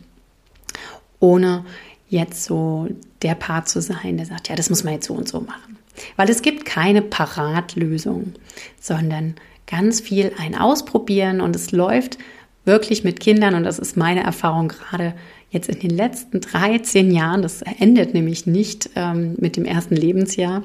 ohne 1.20 1.66
jetzt 2.10 2.44
so 2.44 2.90
der 3.22 3.36
Part 3.36 3.70
zu 3.70 3.82
sein, 3.82 4.18
der 4.18 4.26
sagt, 4.26 4.50
ja, 4.50 4.56
das 4.56 4.70
muss 4.70 4.84
man 4.84 4.94
jetzt 4.94 5.08
so 5.08 5.14
und 5.14 5.30
so 5.30 5.40
machen. 5.40 5.78
Weil 6.18 6.30
es 6.30 6.42
gibt 6.42 6.66
keine 6.66 7.02
Paratlösung, 7.02 8.34
sondern 8.80 9.36
ganz 9.66 10.02
viel 10.02 10.34
ein 10.38 10.56
Ausprobieren 10.56 11.40
und 11.40 11.56
es 11.56 11.72
läuft 11.72 12.18
wirklich 12.66 13.04
mit 13.04 13.20
Kindern 13.22 13.56
und 13.56 13.64
das 13.64 13.80
ist 13.80 13.96
meine 13.96 14.24
Erfahrung 14.24 14.68
gerade 14.68 15.14
jetzt 15.52 15.70
in 15.70 15.80
den 15.80 15.92
letzten 15.92 16.42
13 16.42 17.12
Jahren, 17.12 17.42
das 17.42 17.62
endet 17.62 18.14
nämlich 18.14 18.48
nicht 18.48 18.90
ähm, 18.96 19.36
mit 19.38 19.58
dem 19.58 19.66
ersten 19.66 19.96
Lebensjahr, 19.96 20.64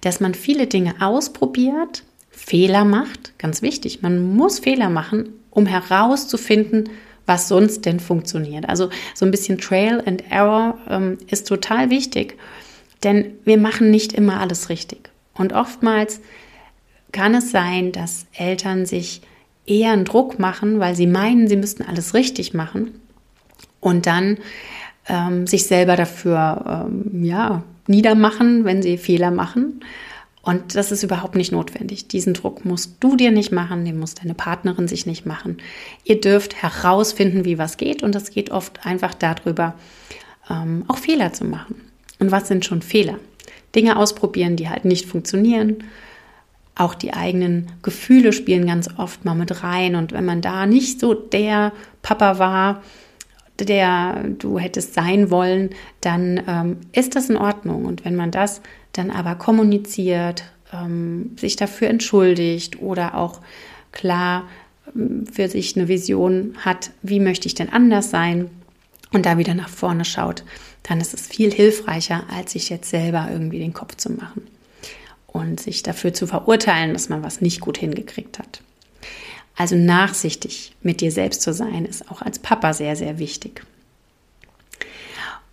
dass 0.00 0.20
man 0.20 0.34
viele 0.34 0.66
Dinge 0.66 0.94
ausprobiert, 1.00 2.02
Fehler 2.30 2.84
macht, 2.84 3.38
ganz 3.38 3.62
wichtig, 3.62 4.02
man 4.02 4.34
muss 4.34 4.58
Fehler 4.58 4.88
machen, 4.88 5.28
um 5.50 5.66
herauszufinden, 5.66 6.88
was 7.26 7.46
sonst 7.46 7.84
denn 7.84 8.00
funktioniert. 8.00 8.68
Also 8.68 8.88
so 9.14 9.24
ein 9.24 9.30
bisschen 9.30 9.58
Trail 9.58 10.02
and 10.04 10.24
Error 10.30 10.78
ähm, 10.88 11.18
ist 11.30 11.46
total 11.46 11.90
wichtig, 11.90 12.36
denn 13.04 13.34
wir 13.44 13.58
machen 13.58 13.90
nicht 13.90 14.14
immer 14.14 14.40
alles 14.40 14.70
richtig. 14.70 15.10
Und 15.34 15.52
oftmals 15.52 16.20
kann 17.12 17.34
es 17.34 17.50
sein, 17.50 17.92
dass 17.92 18.26
Eltern 18.32 18.86
sich 18.86 19.20
eher 19.66 19.92
einen 19.92 20.06
Druck 20.06 20.38
machen, 20.38 20.80
weil 20.80 20.96
sie 20.96 21.06
meinen, 21.06 21.46
sie 21.46 21.56
müssten 21.56 21.82
alles 21.82 22.14
richtig 22.14 22.54
machen 22.54 23.01
und 23.82 24.06
dann 24.06 24.38
ähm, 25.08 25.46
sich 25.46 25.66
selber 25.66 25.96
dafür 25.96 26.86
ähm, 26.88 27.24
ja, 27.24 27.62
niedermachen, 27.86 28.64
wenn 28.64 28.80
sie 28.80 28.96
Fehler 28.96 29.30
machen. 29.30 29.80
Und 30.40 30.74
das 30.74 30.90
ist 30.90 31.02
überhaupt 31.02 31.36
nicht 31.36 31.52
notwendig. 31.52 32.08
Diesen 32.08 32.34
Druck 32.34 32.64
musst 32.64 32.96
du 33.00 33.16
dir 33.16 33.30
nicht 33.30 33.52
machen, 33.52 33.84
den 33.84 33.98
muss 33.98 34.14
deine 34.14 34.34
Partnerin 34.34 34.88
sich 34.88 35.04
nicht 35.06 35.26
machen. 35.26 35.58
Ihr 36.04 36.20
dürft 36.20 36.62
herausfinden, 36.62 37.44
wie 37.44 37.58
was 37.58 37.76
geht 37.76 38.02
und 38.02 38.14
das 38.14 38.30
geht 38.30 38.50
oft 38.50 38.84
einfach 38.86 39.14
darüber, 39.14 39.74
ähm, 40.48 40.84
auch 40.88 40.98
Fehler 40.98 41.32
zu 41.32 41.44
machen. 41.44 41.76
Und 42.18 42.32
was 42.32 42.48
sind 42.48 42.64
schon 42.64 42.82
Fehler? 42.82 43.18
Dinge 43.74 43.96
ausprobieren, 43.96 44.56
die 44.56 44.68
halt 44.68 44.84
nicht 44.84 45.06
funktionieren. 45.06 45.84
Auch 46.74 46.94
die 46.94 47.14
eigenen 47.14 47.72
Gefühle 47.82 48.32
spielen 48.32 48.66
ganz 48.66 48.88
oft 48.96 49.24
mal 49.24 49.34
mit 49.34 49.62
rein. 49.62 49.96
Und 49.96 50.12
wenn 50.12 50.24
man 50.24 50.40
da 50.40 50.66
nicht 50.66 51.00
so 51.00 51.14
der 51.14 51.72
Papa 52.02 52.38
war, 52.38 52.82
der 53.60 54.24
du 54.38 54.58
hättest 54.58 54.94
sein 54.94 55.30
wollen, 55.30 55.70
dann 56.00 56.42
ähm, 56.46 56.76
ist 56.92 57.16
das 57.16 57.30
in 57.30 57.36
Ordnung. 57.36 57.84
Und 57.84 58.04
wenn 58.04 58.16
man 58.16 58.30
das 58.30 58.60
dann 58.92 59.10
aber 59.10 59.34
kommuniziert, 59.34 60.44
ähm, 60.72 61.36
sich 61.38 61.56
dafür 61.56 61.88
entschuldigt 61.88 62.80
oder 62.80 63.16
auch 63.16 63.40
klar 63.92 64.48
ähm, 64.94 65.26
für 65.26 65.48
sich 65.48 65.76
eine 65.76 65.88
Vision 65.88 66.56
hat, 66.58 66.90
wie 67.02 67.20
möchte 67.20 67.46
ich 67.46 67.54
denn 67.54 67.68
anders 67.68 68.10
sein 68.10 68.50
und 69.12 69.26
da 69.26 69.38
wieder 69.38 69.54
nach 69.54 69.68
vorne 69.68 70.04
schaut, 70.04 70.44
dann 70.82 71.00
ist 71.00 71.14
es 71.14 71.26
viel 71.26 71.52
hilfreicher, 71.52 72.24
als 72.34 72.52
sich 72.52 72.68
jetzt 72.68 72.90
selber 72.90 73.28
irgendwie 73.30 73.58
den 73.58 73.74
Kopf 73.74 73.96
zu 73.96 74.10
machen 74.10 74.42
und 75.28 75.60
sich 75.60 75.82
dafür 75.82 76.12
zu 76.12 76.26
verurteilen, 76.26 76.92
dass 76.92 77.08
man 77.08 77.22
was 77.22 77.40
nicht 77.40 77.60
gut 77.60 77.78
hingekriegt 77.78 78.38
hat. 78.38 78.62
Also 79.62 79.76
nachsichtig 79.76 80.74
mit 80.82 81.00
dir 81.00 81.12
selbst 81.12 81.40
zu 81.40 81.52
sein, 81.52 81.84
ist 81.84 82.10
auch 82.10 82.20
als 82.20 82.40
Papa 82.40 82.72
sehr, 82.72 82.96
sehr 82.96 83.20
wichtig. 83.20 83.62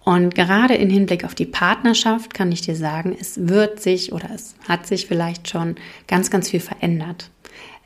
Und 0.04 0.34
gerade 0.34 0.74
im 0.74 0.90
Hinblick 0.90 1.24
auf 1.24 1.36
die 1.36 1.46
Partnerschaft 1.46 2.34
kann 2.34 2.52
ich 2.52 2.62
dir 2.62 2.76
sagen, 2.76 3.16
es 3.22 3.48
wird 3.48 3.80
sich 3.80 4.12
oder 4.12 4.32
es 4.34 4.56
hat 4.68 4.88
sich 4.88 5.06
vielleicht 5.06 5.48
schon 5.48 5.76
ganz, 6.08 6.32
ganz 6.32 6.50
viel 6.50 6.60
verändert. 6.60 7.30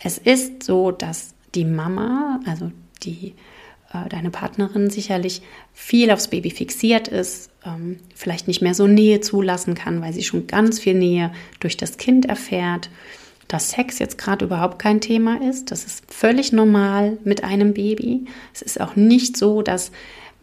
Es 0.02 0.18
ist 0.18 0.64
so, 0.64 0.92
dass 0.92 1.34
die 1.56 1.66
Mama, 1.66 2.40
also 2.46 2.72
die 3.02 3.34
äh, 3.92 4.08
deine 4.08 4.30
Partnerin 4.30 4.90
sicherlich 4.90 5.42
viel 5.74 6.10
aufs 6.10 6.30
Baby 6.30 6.52
fixiert 6.52 7.10
ist, 7.10 7.50
ähm, 7.66 8.00
vielleicht 8.16 8.48
nicht 8.48 8.62
mehr 8.62 8.76
so 8.76 8.88
Nähe 8.88 9.20
zulassen 9.20 9.76
kann, 9.76 10.02
weil 10.02 10.14
sie 10.14 10.24
schon 10.24 10.48
ganz 10.48 10.80
viel 10.80 10.94
Nähe 10.94 11.34
durch 11.60 11.76
das 11.76 11.98
Kind 11.98 12.28
erfährt 12.28 12.90
dass 13.54 13.70
Sex 13.70 14.00
jetzt 14.00 14.18
gerade 14.18 14.46
überhaupt 14.46 14.80
kein 14.80 15.00
Thema 15.00 15.40
ist. 15.48 15.70
Das 15.70 15.86
ist 15.86 16.12
völlig 16.12 16.54
normal 16.54 17.20
mit 17.24 17.44
einem 17.44 17.76
Baby. 17.76 18.26
Es 18.52 18.64
ist 18.64 18.82
auch 18.82 18.96
nicht 18.96 19.38
so, 19.38 19.62
dass 19.62 19.92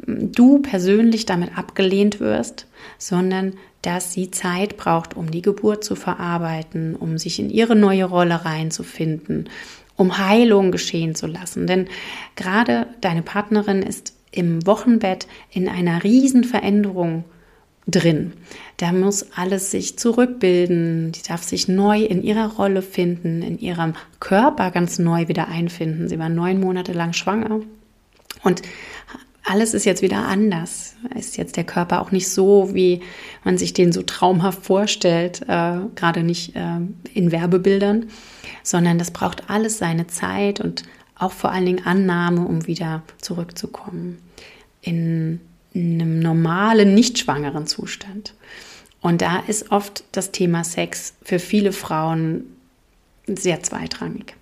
hm, 0.07 0.31
du 0.31 0.61
persönlich 0.61 1.27
damit 1.27 1.59
abgelehnt 1.59 2.20
wirst, 2.20 2.68
sondern 2.99 3.55
dass 3.83 4.12
sie 4.12 4.31
Zeit 4.31 4.77
braucht, 4.77 5.16
um 5.16 5.29
die 5.33 5.42
Geburt 5.42 5.83
zu 5.83 5.96
verarbeiten, 5.96 6.94
um 6.94 7.18
sich 7.18 7.40
in 7.40 7.51
ihre 7.51 7.75
neue 7.75 8.05
Rolle 8.05 8.44
reinzufinden, 8.44 9.49
um 9.96 10.18
Heilung 10.18 10.70
geschehen 10.70 11.16
zu 11.16 11.27
lassen. 11.27 11.66
Denn 11.66 11.88
gerade 12.37 12.87
deine 13.01 13.23
Partnerin 13.23 13.83
ist 13.83 14.14
im 14.31 14.64
Wochenbett 14.68 15.27
in 15.51 15.68
einer 15.68 16.05
riesen 16.05 16.44
Veränderung 16.44 17.25
drin. 17.87 18.33
Da 18.77 18.93
muss 18.93 19.27
alles 19.35 19.71
sich 19.71 19.99
zurückbilden, 19.99 21.12
die 21.12 21.23
darf 21.23 21.43
sich 21.43 21.69
neu 21.69 22.03
in 22.03 22.23
ihrer 22.23 22.55
Rolle 22.55 22.83
finden, 22.83 23.43
in 23.43 23.59
ihrem 23.59 23.95
Körper 24.21 24.71
ganz 24.71 24.99
neu 24.99 25.29
wieder 25.29 25.49
einfinden. 25.49 26.09
Sie 26.09 26.19
war 26.19 26.29
neun 26.29 26.61
Monate 26.61 26.93
lang 26.93 27.12
schwanger 27.12 27.61
und 28.43 28.62
alles 29.43 29.75
ist 29.75 29.85
jetzt 29.85 30.03
wieder 30.03 30.27
anders. 30.27 30.95
Ist 31.16 31.37
jetzt 31.37 31.57
der 31.57 31.64
Körper 31.64 32.03
auch 32.03 32.12
nicht 32.12 32.29
so, 32.29 32.75
wie 32.75 33.01
man 33.43 33.59
sich 33.59 33.73
den 33.73 33.90
so 33.90 34.03
traumhaft 34.03 34.64
vorstellt, 34.64 35.43
äh, 35.49 35.79
gerade 35.95 36.23
nicht 36.23 36.55
äh, 36.55 36.81
in 37.14 37.33
Werbebildern, 37.33 38.07
sondern 38.62 38.99
das 38.99 39.11
braucht 39.11 39.49
alles 39.51 39.79
seine 39.79 40.07
Zeit 40.07 40.61
und 40.61 40.85
auch 41.16 41.33
vor 41.33 41.51
allen 41.51 41.66
Dingen 41.66 41.85
Annahme, 41.85 42.47
um 42.47 42.66
wieder 42.66 43.03
zurückzukommen 43.21 44.19
in 44.83 45.40
einem 45.74 46.18
normalen, 46.20 46.94
nicht 46.94 47.18
schwangeren 47.18 47.66
Zustand. 47.66 48.35
Und 49.00 49.22
da 49.22 49.38
ist 49.38 49.70
oft 49.70 50.04
das 50.12 50.30
Thema 50.30 50.64
Sex 50.64 51.14
für 51.22 51.38
viele 51.38 51.72
Frauen 51.72 52.44
sehr 53.26 53.62
zweitrangig. 53.62 54.35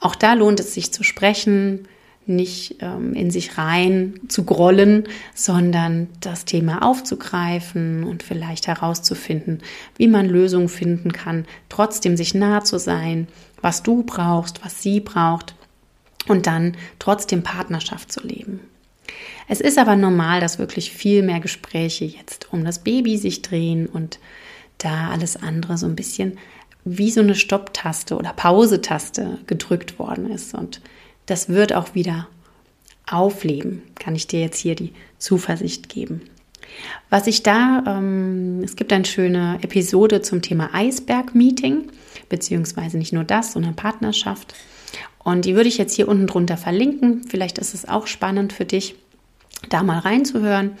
Auch 0.00 0.14
da 0.14 0.34
lohnt 0.34 0.60
es 0.60 0.74
sich 0.74 0.92
zu 0.92 1.02
sprechen, 1.02 1.88
nicht 2.26 2.76
ähm, 2.80 3.14
in 3.14 3.30
sich 3.30 3.56
rein 3.56 4.20
zu 4.28 4.44
grollen, 4.44 5.04
sondern 5.34 6.08
das 6.20 6.44
Thema 6.44 6.82
aufzugreifen 6.82 8.04
und 8.04 8.22
vielleicht 8.22 8.66
herauszufinden, 8.66 9.62
wie 9.96 10.08
man 10.08 10.28
Lösungen 10.28 10.68
finden 10.68 11.12
kann, 11.12 11.46
trotzdem 11.68 12.16
sich 12.16 12.34
nah 12.34 12.64
zu 12.64 12.78
sein, 12.78 13.28
was 13.62 13.82
du 13.82 14.02
brauchst, 14.02 14.64
was 14.64 14.82
sie 14.82 15.00
braucht 15.00 15.54
und 16.26 16.46
dann 16.46 16.76
trotzdem 16.98 17.42
Partnerschaft 17.42 18.10
zu 18.10 18.26
leben. 18.26 18.60
Es 19.48 19.60
ist 19.60 19.78
aber 19.78 19.96
normal, 19.96 20.40
dass 20.40 20.58
wirklich 20.58 20.90
viel 20.90 21.22
mehr 21.22 21.40
Gespräche 21.40 22.04
jetzt 22.04 22.48
um 22.52 22.64
das 22.64 22.80
Baby 22.80 23.16
sich 23.16 23.42
drehen 23.42 23.86
und 23.86 24.18
da 24.78 25.10
alles 25.10 25.36
andere 25.36 25.78
so 25.78 25.86
ein 25.86 25.96
bisschen 25.96 26.38
wie 26.84 27.10
so 27.10 27.20
eine 27.20 27.34
Stopptaste 27.34 28.16
oder 28.16 28.32
Pausetaste 28.32 29.38
gedrückt 29.46 29.98
worden 29.98 30.30
ist. 30.30 30.54
Und 30.54 30.80
das 31.26 31.48
wird 31.48 31.72
auch 31.72 31.94
wieder 31.94 32.28
aufleben, 33.08 33.82
kann 33.98 34.14
ich 34.14 34.26
dir 34.26 34.40
jetzt 34.40 34.58
hier 34.58 34.74
die 34.74 34.92
Zuversicht 35.18 35.88
geben. 35.88 36.22
Was 37.10 37.26
ich 37.26 37.42
da, 37.42 37.82
ähm, 37.86 38.60
es 38.64 38.76
gibt 38.76 38.92
eine 38.92 39.04
schöne 39.04 39.58
Episode 39.62 40.22
zum 40.22 40.42
Thema 40.42 40.70
Eisberg-Meeting, 40.72 41.90
beziehungsweise 42.28 42.98
nicht 42.98 43.12
nur 43.12 43.24
das, 43.24 43.52
sondern 43.52 43.76
Partnerschaft. 43.76 44.54
Und 45.26 45.44
die 45.44 45.56
würde 45.56 45.68
ich 45.68 45.76
jetzt 45.76 45.94
hier 45.94 46.06
unten 46.06 46.28
drunter 46.28 46.56
verlinken. 46.56 47.24
Vielleicht 47.28 47.58
ist 47.58 47.74
es 47.74 47.88
auch 47.88 48.06
spannend 48.06 48.52
für 48.52 48.64
dich 48.64 48.94
da 49.68 49.82
mal 49.82 49.98
reinzuhören. 49.98 50.76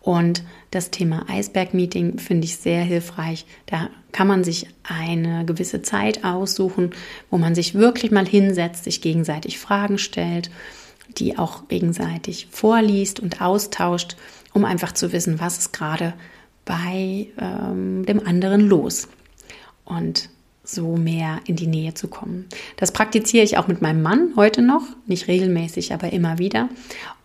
Und 0.00 0.42
das 0.72 0.90
Thema 0.90 1.26
Eisberg-Meeting 1.28 2.18
finde 2.18 2.44
ich 2.44 2.56
sehr 2.56 2.82
hilfreich. 2.82 3.46
Da 3.66 3.90
kann 4.10 4.26
man 4.26 4.42
sich 4.42 4.66
eine 4.82 5.44
gewisse 5.44 5.82
Zeit 5.82 6.24
aussuchen, 6.24 6.90
wo 7.30 7.38
man 7.38 7.54
sich 7.54 7.76
wirklich 7.76 8.10
mal 8.10 8.26
hinsetzt, 8.26 8.82
sich 8.82 9.00
gegenseitig 9.00 9.60
Fragen 9.60 9.98
stellt, 9.98 10.50
die 11.16 11.38
auch 11.38 11.68
gegenseitig 11.68 12.48
vorliest 12.50 13.20
und 13.20 13.40
austauscht, 13.40 14.16
um 14.52 14.64
einfach 14.64 14.90
zu 14.90 15.12
wissen, 15.12 15.38
was 15.38 15.58
ist 15.58 15.72
gerade 15.72 16.14
bei 16.64 17.28
ähm, 17.38 18.04
dem 18.06 18.26
anderen 18.26 18.62
los. 18.62 19.06
Und 19.84 20.30
so 20.64 20.96
mehr 20.96 21.40
in 21.46 21.56
die 21.56 21.66
Nähe 21.66 21.94
zu 21.94 22.08
kommen. 22.08 22.46
Das 22.76 22.90
praktiziere 22.90 23.44
ich 23.44 23.58
auch 23.58 23.68
mit 23.68 23.82
meinem 23.82 24.02
Mann 24.02 24.32
heute 24.36 24.62
noch, 24.62 24.82
nicht 25.06 25.28
regelmäßig, 25.28 25.92
aber 25.92 26.12
immer 26.12 26.38
wieder. 26.38 26.68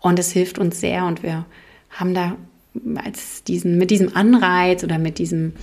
Und 0.02 0.20
es 0.20 0.32
hilft 0.32 0.60
uns 0.60 0.80
sehr 0.80 1.06
und 1.06 1.24
wir 1.24 1.46
haben 1.90 2.14
da 2.14 2.36
als 3.04 3.44
diesen, 3.44 3.78
mit 3.78 3.92
diesem 3.92 4.16
Anreiz 4.16 4.84
oder 4.84 5.00
mit 5.00 5.18
diesem 5.18 5.54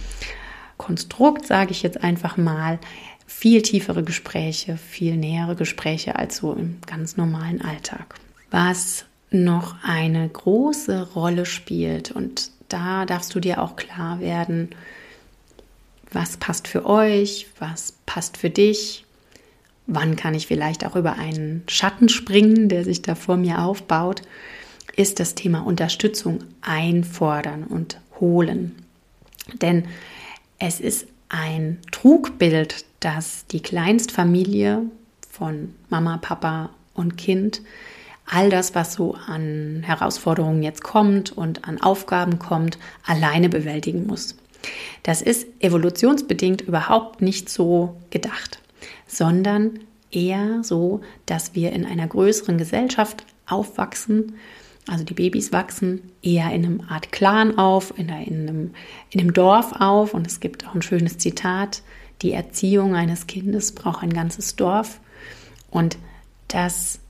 Konstrukt, 0.77 1.47
sage 1.47 1.71
ich 1.71 1.83
jetzt 1.83 2.03
einfach 2.03 2.37
mal, 2.37 2.79
viel 3.27 3.62
tiefere 3.62 4.03
Gespräche, 4.03 4.77
viel 4.77 5.17
nähere 5.17 5.57
Gespräche 5.57 6.17
als 6.17 6.39
so 6.39 6.53
im 6.53 6.79
ganz 6.87 7.17
normalen 7.17 7.61
Alltag. 7.61 8.15
Was 8.51 9.05
noch 9.31 9.77
eine 9.83 10.29
große 10.29 11.15
Rolle 11.15 11.45
spielt 11.47 12.11
und 12.11 12.51
da 12.69 13.05
darfst 13.05 13.35
du 13.35 13.41
dir 13.41 13.62
auch 13.62 13.77
klar 13.77 14.21
werden, 14.21 14.71
was 16.16 16.38
passt 16.38 16.66
für 16.66 16.87
euch, 16.87 17.46
was 17.59 17.92
passt 18.07 18.38
für 18.38 18.48
dich, 18.48 19.05
wann 19.87 20.16
kann 20.16 20.33
ich 20.35 20.46
vielleicht 20.46 20.87
auch 20.87 20.96
über 20.96 21.18
einen 21.18 21.62
Schatten 21.68 22.09
springen, 22.09 22.70
der 22.70 22.85
sich 22.85 23.02
da 23.02 23.14
vor 23.14 23.37
mir 23.37 23.61
aufbaut, 23.61 24.22
ist 24.96 25.20
das 25.20 25.35
Thema 25.35 25.61
Unterstützung 25.61 26.38
einfordern 26.62 27.64
und 27.64 28.00
holen. 28.18 28.74
Denn 29.61 29.85
es 30.59 30.81
ist 30.81 31.07
ein 31.29 31.79
Trugbild, 31.92 32.87
dass 33.00 33.46
die 33.48 33.61
Kleinstfamilie 33.61 34.85
von 35.31 35.74
Mama, 35.90 36.16
Papa 36.16 36.70
und 36.94 37.18
Kind 37.18 37.61
all 38.24 38.48
das, 38.48 38.74
was 38.74 38.94
so 38.94 39.16
an 39.26 39.83
Herausforderungen 39.85 40.62
jetzt 40.62 40.83
kommt 40.83 41.31
und 41.31 41.68
an 41.68 41.81
Aufgaben 41.81 42.38
kommt, 42.38 42.79
alleine 43.05 43.50
bewältigen 43.50 44.07
muss. 44.07 44.35
Das 45.02 45.22
ist 45.22 45.46
evolutionsbedingt 45.61 46.62
überhaupt 46.62 47.22
nicht 47.22 47.48
so 47.48 47.96
gedacht, 48.11 48.61
sondern 49.07 49.81
eher 50.11 50.62
so, 50.62 51.00
dass 51.26 51.55
wir 51.55 51.72
in 51.72 51.85
einer 51.85 52.07
größeren 52.07 52.59
Gesellschaft 52.59 53.24
aufwachsen. 53.46 54.35
Also 54.88 55.05
die 55.05 55.14
Babys 55.14 55.52
wachsen 55.52 56.12
eher 56.22 56.52
in 56.52 56.64
einem 56.64 56.81
Art 56.88 57.12
Clan 57.12 57.59
auf, 57.59 57.92
in 57.96 58.11
einem, 58.11 58.72
in 59.11 59.20
einem 59.20 59.33
Dorf 59.33 59.72
auf. 59.81 60.14
Und 60.14 60.26
es 60.26 60.40
gibt 60.40 60.66
auch 60.66 60.74
ein 60.74 60.83
schönes 60.83 61.18
Zitat, 61.18 61.83
die 62.22 62.33
Erziehung 62.33 62.94
eines 62.94 63.26
Kindes 63.26 63.72
braucht 63.72 64.02
ein 64.02 64.12
ganzes 64.12 64.57
Dorf. 64.57 65.00
Und 65.70 65.98
das 66.48 67.00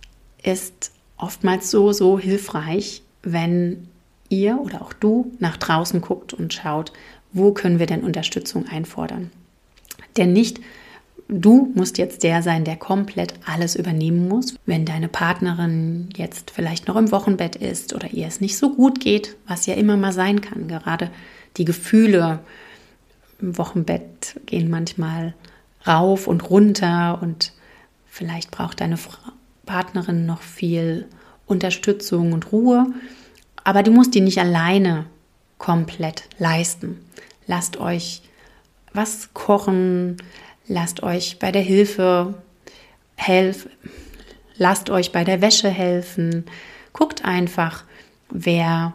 ist 0.43 0.91
oftmals 1.17 1.71
so, 1.71 1.93
so 1.93 2.19
hilfreich, 2.19 3.03
wenn 3.23 3.89
ihr 4.29 4.59
oder 4.61 4.83
auch 4.83 4.93
du 4.93 5.33
nach 5.39 5.57
draußen 5.57 6.01
guckt 6.01 6.33
und 6.33 6.53
schaut, 6.53 6.93
wo 7.37 7.53
können 7.53 7.79
wir 7.79 7.87
denn 7.87 8.03
Unterstützung 8.03 8.67
einfordern. 8.69 9.31
Denn 10.17 10.33
nicht 10.33 10.61
du 11.29 11.73
musst 11.75 11.99
jetzt 11.99 12.23
der 12.23 12.43
sein, 12.43 12.65
der 12.65 12.77
komplett 12.77 13.35
alles 13.45 13.77
übernehmen 13.77 14.29
muss. 14.29 14.55
Wenn 14.67 14.85
deine 14.85 15.09
Partnerin 15.09 16.09
jetzt 16.17 16.51
vielleicht 16.51 16.89
noch 16.89 16.97
im 16.97 17.11
Wochenbett 17.11 17.57
ist 17.57 17.95
oder 17.95 18.11
ihr 18.13 18.27
es 18.27 18.41
nicht 18.41 18.57
so 18.57 18.75
gut 18.75 19.01
geht, 19.01 19.37
was 19.47 19.67
ja 19.67 19.75
immer 19.75 19.97
mal 19.97 20.13
sein 20.13 20.41
kann, 20.41 20.69
gerade 20.69 21.11
die 21.57 21.65
Gefühle 21.65 22.41
im 23.41 23.59
Wochenbett 23.59 24.41
gehen 24.47 24.71
manchmal 24.71 25.35
rauf 25.87 26.27
und 26.27 26.49
runter 26.51 27.19
und 27.23 27.53
vielleicht 28.07 28.51
braucht 28.51 28.81
deine 28.81 28.99
Partnerin 29.67 30.27
noch 30.27 30.43
viel 30.43 31.07
Unterstützung 31.47 32.33
und 32.33 32.53
Ruhe, 32.53 32.87
aber 33.63 33.83
du 33.83 33.91
musst 33.91 34.15
die 34.15 34.21
nicht 34.21 34.39
alleine 34.39 35.07
komplett 35.59 36.25
leisten. 36.39 37.05
Lasst 37.47 37.79
euch 37.79 38.23
was 38.93 39.35
kochen, 39.35 40.17
lasst 40.67 41.03
euch 41.03 41.39
bei 41.39 41.53
der 41.53 41.63
Hilfe 41.63 42.35
helfen, 43.17 43.71
lasst 44.57 44.91
euch 44.91 45.13
bei 45.13 45.25
der 45.25 45.41
Wäsche 45.41 45.69
helfen. 45.69 46.45
Guckt 46.93 47.25
einfach, 47.25 47.85
wer 48.31 48.95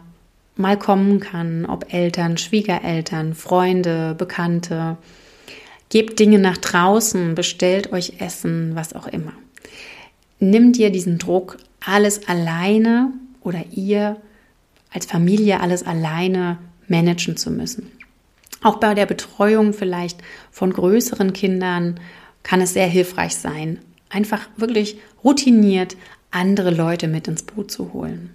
mal 0.56 0.78
kommen 0.78 1.20
kann, 1.20 1.66
ob 1.66 1.92
Eltern, 1.92 2.36
Schwiegereltern, 2.36 3.34
Freunde, 3.34 4.14
Bekannte. 4.16 4.96
Gebt 5.88 6.18
Dinge 6.18 6.38
nach 6.38 6.58
draußen, 6.58 7.34
bestellt 7.34 7.92
euch 7.92 8.14
Essen, 8.20 8.74
was 8.74 8.94
auch 8.94 9.06
immer. 9.06 9.32
Nimm 10.38 10.72
dir 10.72 10.90
diesen 10.90 11.18
Druck, 11.18 11.58
alles 11.84 12.26
alleine 12.28 13.12
oder 13.42 13.62
ihr 13.70 14.16
als 14.92 15.06
Familie 15.06 15.60
alles 15.60 15.82
alleine 15.82 16.58
managen 16.88 17.36
zu 17.36 17.50
müssen. 17.50 17.90
Auch 18.62 18.76
bei 18.76 18.94
der 18.94 19.06
Betreuung 19.06 19.72
vielleicht 19.72 20.22
von 20.50 20.72
größeren 20.72 21.32
Kindern 21.32 21.98
kann 22.42 22.60
es 22.60 22.74
sehr 22.74 22.86
hilfreich 22.86 23.36
sein, 23.36 23.78
einfach 24.08 24.48
wirklich 24.56 24.98
routiniert 25.24 25.96
andere 26.30 26.70
Leute 26.70 27.08
mit 27.08 27.28
ins 27.28 27.42
Boot 27.42 27.70
zu 27.70 27.92
holen. 27.92 28.30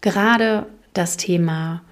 Gerade 0.00 0.66
das 0.92 1.16
Thema 1.16 1.82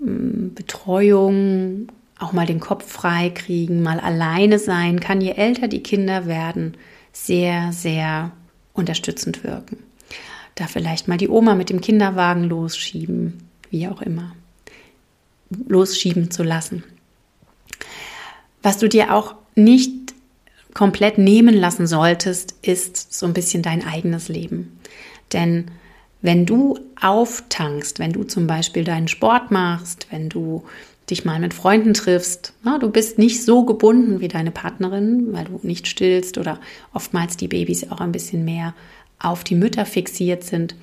hm, 0.00 0.54
Betreuung, 0.54 1.88
auch 2.18 2.32
mal 2.32 2.46
den 2.46 2.60
Kopf 2.60 2.90
frei 2.90 3.30
kriegen, 3.30 3.82
mal 3.82 4.00
alleine 4.00 4.58
sein, 4.58 5.00
kann 5.00 5.20
je 5.20 5.32
älter 5.32 5.68
die 5.68 5.82
Kinder 5.82 6.26
werden, 6.26 6.76
sehr, 7.12 7.72
sehr 7.72 8.32
unterstützend 8.72 9.44
wirken. 9.44 9.78
Da 10.60 10.66
vielleicht 10.66 11.08
mal 11.08 11.16
die 11.16 11.30
Oma 11.30 11.54
mit 11.54 11.70
dem 11.70 11.80
Kinderwagen 11.80 12.44
losschieben, 12.44 13.48
wie 13.70 13.88
auch 13.88 14.02
immer 14.02 14.32
losschieben 15.68 16.30
zu 16.30 16.42
lassen. 16.42 16.84
Was 18.62 18.76
du 18.76 18.86
dir 18.86 19.14
auch 19.14 19.36
nicht 19.54 20.12
komplett 20.74 21.16
nehmen 21.16 21.54
lassen 21.54 21.86
solltest, 21.86 22.56
ist 22.60 23.14
so 23.14 23.24
ein 23.24 23.32
bisschen 23.32 23.62
dein 23.62 23.86
eigenes 23.86 24.28
Leben. 24.28 24.78
Denn 25.32 25.70
wenn 26.20 26.44
du 26.44 26.78
auftankst, 27.00 27.98
wenn 27.98 28.12
du 28.12 28.24
zum 28.24 28.46
Beispiel 28.46 28.84
deinen 28.84 29.08
Sport 29.08 29.50
machst, 29.50 30.08
wenn 30.10 30.28
du 30.28 30.64
dich 31.08 31.24
mal 31.24 31.40
mit 31.40 31.54
Freunden 31.54 31.94
triffst, 31.94 32.52
na, 32.64 32.78
du 32.78 32.90
bist 32.90 33.16
nicht 33.16 33.46
so 33.46 33.64
gebunden 33.64 34.20
wie 34.20 34.28
deine 34.28 34.50
Partnerin, 34.50 35.32
weil 35.32 35.46
du 35.46 35.58
nicht 35.62 35.88
stillst 35.88 36.36
oder 36.36 36.60
oftmals 36.92 37.38
die 37.38 37.48
Babys 37.48 37.90
auch 37.90 38.02
ein 38.02 38.12
bisschen 38.12 38.44
mehr 38.44 38.74
auf 39.20 39.44
die 39.44 39.54
Mütter 39.54 39.86
fixiert 39.86 40.42
sind, 40.44 40.74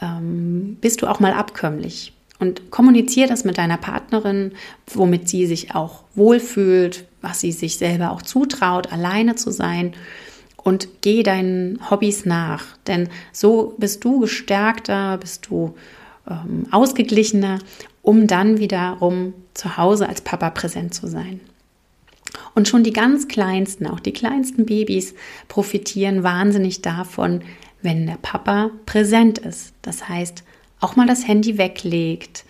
ähm, 0.00 0.76
bist 0.80 1.02
du 1.02 1.06
auch 1.06 1.20
mal 1.20 1.32
abkömmlich. 1.32 2.12
Und 2.38 2.72
kommuniziere 2.72 3.28
das 3.28 3.44
mit 3.44 3.56
deiner 3.56 3.76
Partnerin, 3.76 4.52
womit 4.92 5.28
sie 5.28 5.46
sich 5.46 5.76
auch 5.76 6.02
wohlfühlt, 6.16 7.06
was 7.20 7.38
sie 7.38 7.52
sich 7.52 7.76
selber 7.76 8.10
auch 8.10 8.20
zutraut, 8.20 8.92
alleine 8.92 9.36
zu 9.36 9.52
sein. 9.52 9.94
Und 10.56 10.88
geh 11.02 11.22
deinen 11.22 11.78
Hobbys 11.88 12.24
nach. 12.24 12.64
Denn 12.88 13.08
so 13.32 13.74
bist 13.78 14.04
du 14.04 14.20
gestärkter, 14.20 15.18
bist 15.18 15.46
du 15.48 15.74
ähm, 16.28 16.66
ausgeglichener, 16.72 17.60
um 18.02 18.26
dann 18.26 18.58
wiederum 18.58 19.34
zu 19.54 19.76
Hause 19.76 20.08
als 20.08 20.20
Papa 20.20 20.50
präsent 20.50 20.94
zu 20.94 21.06
sein. 21.06 21.40
Und 22.54 22.68
schon 22.68 22.84
die 22.84 22.92
ganz 22.92 23.28
kleinsten, 23.28 23.86
auch 23.86 24.00
die 24.00 24.12
kleinsten 24.12 24.66
Babys 24.66 25.14
profitieren 25.48 26.22
wahnsinnig 26.22 26.82
davon, 26.82 27.42
wenn 27.82 28.06
der 28.06 28.18
Papa 28.20 28.70
präsent 28.86 29.38
ist. 29.38 29.74
Das 29.82 30.08
heißt, 30.08 30.44
auch 30.80 30.96
mal 30.96 31.06
das 31.06 31.26
Handy 31.26 31.58
weglegt, 31.58 32.44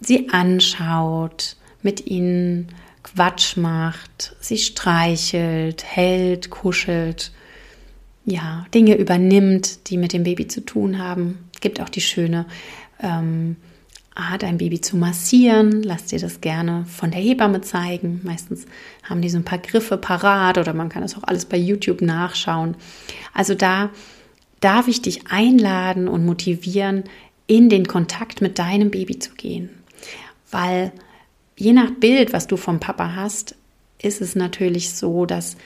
sie 0.00 0.28
anschaut, 0.30 1.56
mit 1.82 2.06
ihnen 2.06 2.68
Quatsch 3.02 3.56
macht, 3.56 4.36
sie 4.40 4.58
streichelt, 4.58 5.84
hält, 5.84 6.50
kuschelt, 6.50 7.32
ja, 8.26 8.66
Dinge 8.74 8.96
übernimmt, 8.96 9.88
die 9.88 9.96
mit 9.96 10.12
dem 10.12 10.24
Baby 10.24 10.46
zu 10.46 10.60
tun 10.60 10.98
haben. 10.98 11.38
Es 11.54 11.60
gibt 11.60 11.80
auch 11.80 11.88
die 11.88 12.02
schöne 12.02 12.46
ähm, 13.02 13.56
Art, 14.20 14.44
ein 14.44 14.58
Baby 14.58 14.80
zu 14.80 14.96
massieren. 14.96 15.82
Lass 15.82 16.06
dir 16.06 16.18
das 16.18 16.40
gerne 16.40 16.84
von 16.86 17.10
der 17.10 17.20
Hebamme 17.20 17.60
zeigen. 17.60 18.20
Meistens 18.22 18.66
haben 19.02 19.22
die 19.22 19.30
so 19.30 19.38
ein 19.38 19.44
paar 19.44 19.58
Griffe 19.58 19.96
parat 19.96 20.58
oder 20.58 20.74
man 20.74 20.88
kann 20.88 21.02
das 21.02 21.16
auch 21.16 21.24
alles 21.24 21.44
bei 21.44 21.56
YouTube 21.56 22.02
nachschauen. 22.02 22.76
Also 23.34 23.54
da 23.54 23.90
darf 24.60 24.88
ich 24.88 25.02
dich 25.02 25.26
einladen 25.28 26.08
und 26.08 26.24
motivieren, 26.24 27.04
in 27.46 27.68
den 27.68 27.86
Kontakt 27.86 28.40
mit 28.40 28.58
deinem 28.58 28.90
Baby 28.90 29.18
zu 29.18 29.32
gehen. 29.34 29.70
Weil 30.50 30.92
je 31.56 31.72
nach 31.72 31.90
Bild, 31.90 32.32
was 32.32 32.46
du 32.46 32.56
vom 32.56 32.78
Papa 32.78 33.16
hast, 33.16 33.56
ist 34.00 34.20
es 34.20 34.36
natürlich 34.36 34.90
so, 34.90 35.26
dass 35.26 35.56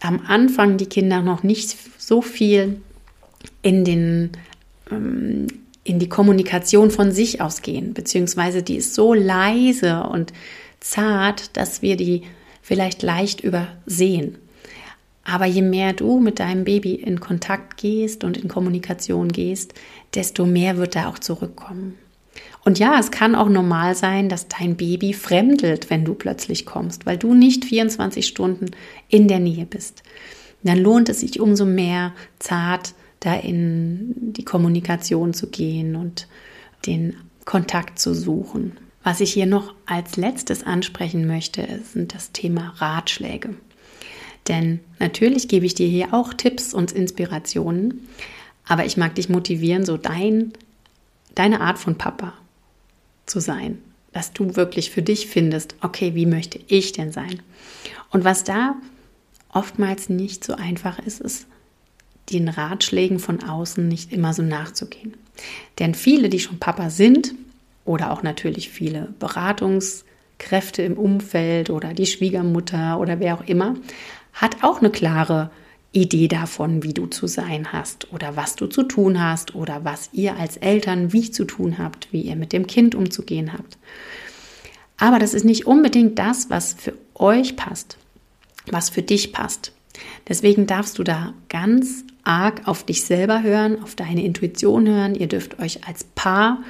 am 0.00 0.20
Anfang 0.26 0.78
die 0.78 0.86
Kinder 0.86 1.22
noch 1.22 1.42
nicht 1.42 1.76
so 1.98 2.22
viel 2.22 2.80
in 3.62 3.84
den 3.84 4.30
ähm, 4.90 5.46
in 5.84 5.98
die 5.98 6.08
Kommunikation 6.08 6.90
von 6.90 7.12
sich 7.12 7.40
ausgehen, 7.40 7.94
beziehungsweise 7.94 8.62
die 8.62 8.76
ist 8.76 8.94
so 8.94 9.14
leise 9.14 10.04
und 10.04 10.32
zart, 10.80 11.56
dass 11.56 11.82
wir 11.82 11.96
die 11.96 12.22
vielleicht 12.62 13.02
leicht 13.02 13.40
übersehen. 13.40 14.38
Aber 15.24 15.46
je 15.46 15.62
mehr 15.62 15.92
du 15.92 16.18
mit 16.18 16.40
deinem 16.40 16.64
Baby 16.64 16.94
in 16.94 17.20
Kontakt 17.20 17.76
gehst 17.76 18.24
und 18.24 18.36
in 18.36 18.48
Kommunikation 18.48 19.28
gehst, 19.28 19.74
desto 20.14 20.46
mehr 20.46 20.76
wird 20.76 20.96
da 20.96 21.08
auch 21.08 21.18
zurückkommen. 21.18 21.98
Und 22.64 22.78
ja, 22.78 22.98
es 22.98 23.10
kann 23.10 23.34
auch 23.34 23.48
normal 23.48 23.94
sein, 23.94 24.28
dass 24.28 24.48
dein 24.48 24.76
Baby 24.76 25.12
fremdelt, 25.12 25.90
wenn 25.90 26.04
du 26.04 26.14
plötzlich 26.14 26.64
kommst, 26.64 27.06
weil 27.06 27.18
du 27.18 27.34
nicht 27.34 27.64
24 27.64 28.26
Stunden 28.26 28.66
in 29.08 29.28
der 29.28 29.40
Nähe 29.40 29.66
bist. 29.66 30.02
Dann 30.62 30.78
lohnt 30.78 31.08
es 31.08 31.20
sich 31.20 31.40
umso 31.40 31.66
mehr 31.66 32.12
zart 32.38 32.94
da 33.22 33.36
in 33.36 34.32
die 34.32 34.44
Kommunikation 34.44 35.32
zu 35.32 35.46
gehen 35.48 35.94
und 35.94 36.26
den 36.86 37.16
Kontakt 37.44 37.98
zu 38.00 38.14
suchen. 38.14 38.72
Was 39.04 39.20
ich 39.20 39.32
hier 39.32 39.46
noch 39.46 39.74
als 39.86 40.16
letztes 40.16 40.64
ansprechen 40.64 41.26
möchte, 41.26 41.80
sind 41.92 42.14
das 42.14 42.32
Thema 42.32 42.74
Ratschläge. 42.76 43.54
Denn 44.48 44.80
natürlich 44.98 45.46
gebe 45.46 45.66
ich 45.66 45.74
dir 45.74 45.86
hier 45.86 46.12
auch 46.12 46.34
Tipps 46.34 46.74
und 46.74 46.90
Inspirationen, 46.90 48.08
aber 48.66 48.86
ich 48.86 48.96
mag 48.96 49.14
dich 49.14 49.28
motivieren, 49.28 49.84
so 49.84 49.96
dein, 49.96 50.52
deine 51.34 51.60
Art 51.60 51.78
von 51.78 51.96
Papa 51.96 52.32
zu 53.26 53.38
sein, 53.38 53.78
dass 54.12 54.32
du 54.32 54.56
wirklich 54.56 54.90
für 54.90 55.02
dich 55.02 55.28
findest, 55.28 55.76
okay, 55.80 56.16
wie 56.16 56.26
möchte 56.26 56.58
ich 56.66 56.92
denn 56.92 57.12
sein? 57.12 57.40
Und 58.10 58.24
was 58.24 58.42
da 58.42 58.74
oftmals 59.52 60.08
nicht 60.08 60.42
so 60.42 60.54
einfach 60.54 60.98
ist, 60.98 61.20
ist 61.20 61.46
den 62.30 62.48
Ratschlägen 62.48 63.18
von 63.18 63.42
außen 63.42 63.86
nicht 63.86 64.12
immer 64.12 64.32
so 64.32 64.42
nachzugehen. 64.42 65.14
Denn 65.78 65.94
viele, 65.94 66.28
die 66.28 66.40
schon 66.40 66.58
Papa 66.58 66.90
sind, 66.90 67.34
oder 67.84 68.12
auch 68.12 68.22
natürlich 68.22 68.68
viele 68.70 69.08
Beratungskräfte 69.18 70.82
im 70.82 70.94
Umfeld 70.94 71.70
oder 71.70 71.94
die 71.94 72.06
Schwiegermutter 72.06 72.98
oder 73.00 73.20
wer 73.20 73.34
auch 73.34 73.46
immer, 73.46 73.74
hat 74.32 74.62
auch 74.62 74.78
eine 74.78 74.90
klare 74.90 75.50
Idee 75.92 76.28
davon, 76.28 76.82
wie 76.82 76.94
du 76.94 77.06
zu 77.06 77.26
sein 77.26 77.72
hast 77.72 78.12
oder 78.12 78.36
was 78.36 78.56
du 78.56 78.66
zu 78.66 78.82
tun 78.84 79.22
hast 79.22 79.54
oder 79.54 79.84
was 79.84 80.10
ihr 80.12 80.36
als 80.36 80.56
Eltern 80.56 81.12
wie 81.12 81.30
zu 81.30 81.44
tun 81.44 81.76
habt, 81.78 82.12
wie 82.12 82.22
ihr 82.22 82.36
mit 82.36 82.52
dem 82.52 82.66
Kind 82.66 82.94
umzugehen 82.94 83.52
habt. 83.52 83.76
Aber 84.96 85.18
das 85.18 85.34
ist 85.34 85.44
nicht 85.44 85.66
unbedingt 85.66 86.18
das, 86.18 86.48
was 86.48 86.74
für 86.74 86.94
euch 87.14 87.56
passt, 87.56 87.98
was 88.70 88.88
für 88.88 89.02
dich 89.02 89.32
passt. 89.32 89.72
Deswegen 90.28 90.66
darfst 90.66 90.98
du 90.98 91.02
da 91.02 91.34
ganz 91.48 92.04
arg 92.24 92.66
auf 92.66 92.84
dich 92.84 93.04
selber 93.04 93.42
hören, 93.42 93.82
auf 93.82 93.94
deine 93.94 94.24
Intuition 94.24 94.88
hören. 94.88 95.14
Ihr 95.14 95.28
dürft 95.28 95.58
euch 95.58 95.86
als 95.86 96.04
Paar 96.04 96.62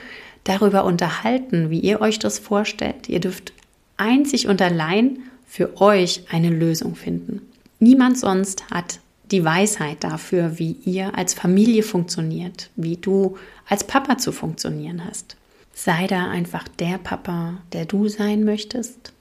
darüber 0.45 0.85
unterhalten, 0.85 1.71
wie 1.71 1.81
ihr 1.81 2.01
euch 2.01 2.19
das 2.19 2.39
vorstellt. 2.39 3.09
Ihr 3.09 3.21
dürft 3.21 3.53
einzig 3.97 4.49
und 4.49 4.61
allein 4.61 5.19
für 5.47 5.81
euch 5.81 6.25
eine 6.31 6.51
Lösung 6.51 6.95
finden. 6.95 7.43
Niemand 7.79 8.19
sonst 8.19 8.71
hat 8.71 9.01
die 9.31 9.45
Weisheit 9.45 10.05
dafür, 10.05 10.59
wie 10.59 10.77
ihr 10.85 11.17
als 11.17 11.35
Familie 11.35 11.83
funktioniert, 11.83 12.71
wie 12.77 12.97
du 12.97 13.37
als 13.67 13.85
Papa 13.85 14.19
zu 14.19 14.33
funktionieren 14.33 15.05
hast. 15.05 15.37
Sei 15.75 16.07
da 16.07 16.29
einfach 16.31 16.69
der 16.69 16.99
Papa, 16.99 17.55
der 17.73 17.87
du 17.87 18.09
sein 18.09 18.45
möchtest. 18.45 19.13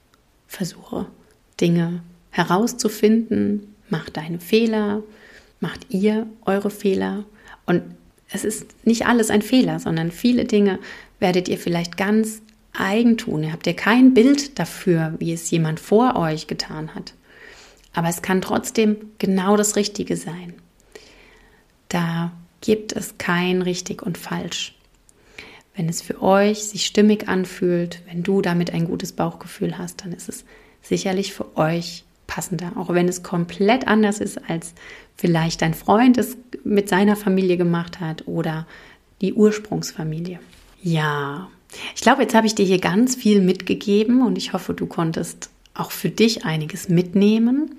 Versuche 0.46 1.06
Dinge 1.60 2.02
herauszufinden, 2.30 3.74
mach 3.88 4.10
deine 4.10 4.38
Fehler, 4.38 5.02
macht 5.62 5.86
ihr 5.90 6.26
eure 6.44 6.70
Fehler 6.70 7.24
und 7.66 7.82
es 8.30 8.44
ist 8.44 8.86
nicht 8.86 9.06
alles 9.06 9.30
ein 9.30 9.42
Fehler, 9.42 9.78
sondern 9.78 10.10
viele 10.10 10.44
Dinge 10.44 10.78
werdet 11.20 11.48
ihr 11.48 11.58
vielleicht 11.58 11.96
ganz 11.96 12.42
eigen 12.72 13.16
tun. 13.16 13.44
Ihr 13.44 13.52
habt 13.52 13.66
ja 13.66 13.72
kein 13.72 14.14
Bild 14.14 14.58
dafür, 14.58 15.14
wie 15.18 15.32
es 15.32 15.50
jemand 15.50 15.78
vor 15.78 16.16
euch 16.16 16.46
getan 16.46 16.94
hat. 16.94 17.14
Aber 17.92 18.08
es 18.08 18.22
kann 18.22 18.40
trotzdem 18.40 18.96
genau 19.18 19.56
das 19.56 19.76
Richtige 19.76 20.16
sein. 20.16 20.54
Da 21.88 22.32
gibt 22.62 22.92
es 22.92 23.18
kein 23.18 23.60
richtig 23.62 24.02
und 24.02 24.16
falsch. 24.16 24.74
Wenn 25.76 25.88
es 25.88 26.00
für 26.02 26.22
euch 26.22 26.64
sich 26.64 26.86
stimmig 26.86 27.28
anfühlt, 27.28 28.02
wenn 28.06 28.22
du 28.22 28.40
damit 28.40 28.72
ein 28.72 28.86
gutes 28.86 29.12
Bauchgefühl 29.12 29.78
hast, 29.78 30.04
dann 30.04 30.12
ist 30.12 30.28
es 30.28 30.44
sicherlich 30.80 31.34
für 31.34 31.56
euch 31.56 32.04
passender, 32.26 32.72
auch 32.76 32.88
wenn 32.88 33.08
es 33.08 33.22
komplett 33.22 33.86
anders 33.86 34.18
ist, 34.18 34.38
als 34.48 34.74
vielleicht 35.16 35.62
dein 35.62 35.74
Freund 35.74 36.18
es 36.18 36.36
mit 36.64 36.88
seiner 36.88 37.16
Familie 37.16 37.56
gemacht 37.56 38.00
hat 38.00 38.26
oder 38.26 38.66
die 39.20 39.34
Ursprungsfamilie. 39.34 40.40
Ja, 40.82 41.48
ich 41.94 42.02
glaube, 42.02 42.22
jetzt 42.22 42.34
habe 42.34 42.46
ich 42.46 42.54
dir 42.54 42.66
hier 42.66 42.80
ganz 42.80 43.14
viel 43.14 43.40
mitgegeben 43.40 44.22
und 44.22 44.36
ich 44.36 44.52
hoffe, 44.52 44.74
du 44.74 44.86
konntest 44.86 45.50
auch 45.74 45.90
für 45.90 46.10
dich 46.10 46.44
einiges 46.44 46.88
mitnehmen. 46.88 47.76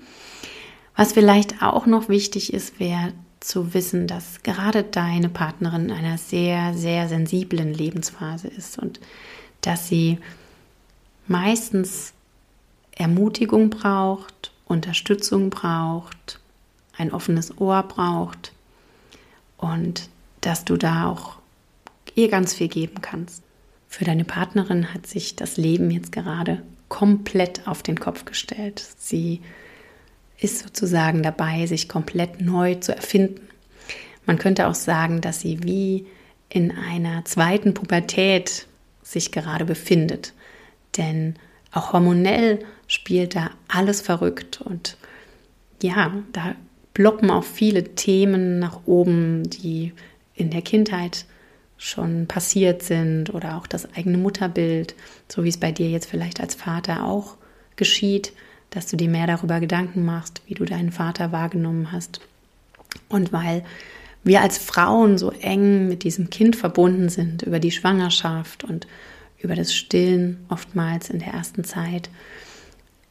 Was 0.96 1.12
vielleicht 1.12 1.62
auch 1.62 1.86
noch 1.86 2.08
wichtig 2.08 2.52
ist, 2.52 2.80
wäre 2.80 3.12
zu 3.40 3.74
wissen, 3.74 4.06
dass 4.06 4.42
gerade 4.42 4.82
deine 4.82 5.28
Partnerin 5.28 5.86
in 5.86 5.92
einer 5.92 6.18
sehr, 6.18 6.72
sehr 6.74 7.08
sensiblen 7.08 7.74
Lebensphase 7.74 8.48
ist 8.48 8.78
und 8.78 9.00
dass 9.60 9.88
sie 9.88 10.18
meistens 11.26 12.14
Ermutigung 12.92 13.70
braucht, 13.70 14.52
Unterstützung 14.66 15.50
braucht, 15.50 16.40
ein 16.96 17.12
offenes 17.12 17.58
Ohr 17.58 17.82
braucht 17.82 18.52
und 19.58 20.08
dass 20.40 20.64
du 20.64 20.76
da 20.76 21.08
auch 21.08 21.36
ihr 22.14 22.28
ganz 22.28 22.54
viel 22.54 22.68
geben 22.68 23.00
kannst. 23.00 23.42
Für 23.88 24.04
deine 24.04 24.24
Partnerin 24.24 24.92
hat 24.92 25.06
sich 25.06 25.36
das 25.36 25.56
Leben 25.56 25.90
jetzt 25.90 26.12
gerade 26.12 26.62
komplett 26.88 27.66
auf 27.66 27.82
den 27.82 27.98
Kopf 27.98 28.24
gestellt. 28.24 28.84
Sie 28.98 29.40
ist 30.38 30.60
sozusagen 30.60 31.22
dabei, 31.22 31.66
sich 31.66 31.88
komplett 31.88 32.40
neu 32.40 32.74
zu 32.76 32.94
erfinden. 32.94 33.48
Man 34.26 34.38
könnte 34.38 34.66
auch 34.66 34.74
sagen, 34.74 35.20
dass 35.20 35.40
sie 35.40 35.62
wie 35.62 36.06
in 36.48 36.70
einer 36.72 37.24
zweiten 37.24 37.74
Pubertät 37.74 38.66
sich 39.02 39.32
gerade 39.32 39.64
befindet. 39.64 40.32
Denn 40.96 41.36
auch 41.72 41.92
hormonell 41.92 42.64
spielt 42.86 43.34
da 43.34 43.50
alles 43.68 44.00
verrückt 44.00 44.60
und 44.60 44.96
ja, 45.82 46.12
da 46.32 46.54
ploppen 46.94 47.30
auch 47.30 47.44
viele 47.44 47.94
Themen 47.94 48.58
nach 48.58 48.80
oben, 48.86 49.50
die 49.50 49.92
in 50.34 50.50
der 50.50 50.62
Kindheit 50.62 51.26
schon 51.76 52.26
passiert 52.26 52.82
sind 52.82 53.34
oder 53.34 53.56
auch 53.56 53.66
das 53.66 53.92
eigene 53.94 54.16
Mutterbild, 54.16 54.94
so 55.28 55.44
wie 55.44 55.48
es 55.48 55.58
bei 55.58 55.72
dir 55.72 55.90
jetzt 55.90 56.06
vielleicht 56.06 56.40
als 56.40 56.54
Vater 56.54 57.04
auch 57.04 57.36
geschieht, 57.76 58.32
dass 58.70 58.86
du 58.86 58.96
dir 58.96 59.08
mehr 59.08 59.26
darüber 59.26 59.60
Gedanken 59.60 60.04
machst, 60.04 60.40
wie 60.46 60.54
du 60.54 60.64
deinen 60.64 60.92
Vater 60.92 61.32
wahrgenommen 61.32 61.92
hast. 61.92 62.20
Und 63.08 63.32
weil 63.32 63.64
wir 64.22 64.40
als 64.40 64.56
Frauen 64.58 65.18
so 65.18 65.30
eng 65.30 65.88
mit 65.88 66.04
diesem 66.04 66.30
Kind 66.30 66.56
verbunden 66.56 67.08
sind 67.08 67.42
über 67.42 67.60
die 67.60 67.70
Schwangerschaft 67.70 68.64
und 68.64 68.86
über 69.38 69.54
das 69.54 69.74
Stillen 69.74 70.44
oftmals 70.48 71.10
in 71.10 71.18
der 71.18 71.34
ersten 71.34 71.64
Zeit, 71.64 72.08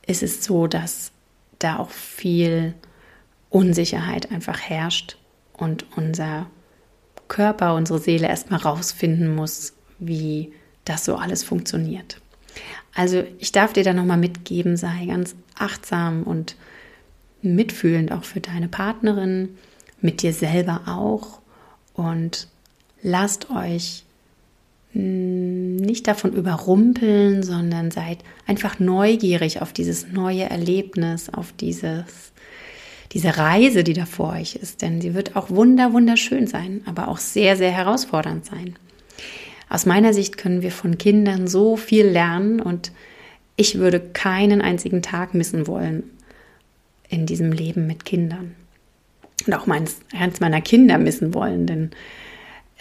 ist 0.07 0.23
es 0.23 0.43
so, 0.43 0.67
dass 0.67 1.11
da 1.59 1.77
auch 1.77 1.91
viel 1.91 2.73
Unsicherheit 3.53 4.31
einfach 4.31 4.59
herrscht 4.59 5.17
und 5.53 5.85
unser 5.95 6.47
Körper, 7.27 7.75
unsere 7.75 7.99
Seele 7.99 8.27
erstmal 8.27 8.59
rausfinden 8.59 9.33
muss, 9.33 9.73
wie 9.99 10.51
das 10.85 11.05
so 11.05 11.15
alles 11.15 11.43
funktioniert. 11.43 12.19
Also 12.95 13.23
ich 13.37 13.51
darf 13.51 13.71
dir 13.71 13.83
da 13.83 13.93
nochmal 13.93 14.17
mitgeben, 14.17 14.75
sei 14.75 15.05
ganz 15.05 15.35
achtsam 15.55 16.23
und 16.23 16.55
mitfühlend 17.43 18.11
auch 18.11 18.23
für 18.23 18.39
deine 18.39 18.67
Partnerin, 18.67 19.57
mit 20.01 20.23
dir 20.23 20.33
selber 20.33 20.81
auch 20.87 21.39
und 21.93 22.47
lasst 23.03 23.51
euch 23.51 24.03
nicht 24.93 26.07
davon 26.07 26.33
überrumpeln, 26.33 27.43
sondern 27.43 27.91
seid 27.91 28.19
einfach 28.47 28.79
neugierig 28.79 29.61
auf 29.61 29.73
dieses 29.73 30.07
neue 30.07 30.49
Erlebnis, 30.49 31.29
auf 31.29 31.51
dieses 31.51 32.33
diese 33.13 33.37
Reise, 33.37 33.83
die 33.83 33.93
da 33.93 34.05
vor 34.05 34.33
euch 34.33 34.55
ist, 34.55 34.81
denn 34.81 34.99
sie 34.99 35.13
wird 35.13 35.35
auch 35.35 35.49
wunder, 35.49 35.93
wunderschön 35.93 36.47
sein, 36.47 36.81
aber 36.85 37.07
auch 37.07 37.19
sehr, 37.19 37.55
sehr 37.55 37.71
herausfordernd 37.71 38.45
sein. 38.45 38.75
Aus 39.69 39.85
meiner 39.85 40.13
Sicht 40.13 40.37
können 40.37 40.61
wir 40.61 40.71
von 40.71 40.97
Kindern 40.97 41.47
so 41.47 41.77
viel 41.77 42.05
lernen 42.05 42.59
und 42.59 42.91
ich 43.55 43.77
würde 43.77 43.99
keinen 43.99 44.61
einzigen 44.61 45.01
Tag 45.01 45.33
missen 45.33 45.67
wollen 45.67 46.03
in 47.07 47.25
diesem 47.25 47.51
Leben 47.51 47.85
mit 47.85 48.05
Kindern. 48.05 48.55
Und 49.45 49.53
auch 49.53 49.67
meins, 49.67 49.97
eins 50.13 50.39
meiner 50.39 50.61
Kinder 50.61 50.97
missen 50.97 51.33
wollen, 51.33 51.67
denn 51.67 51.91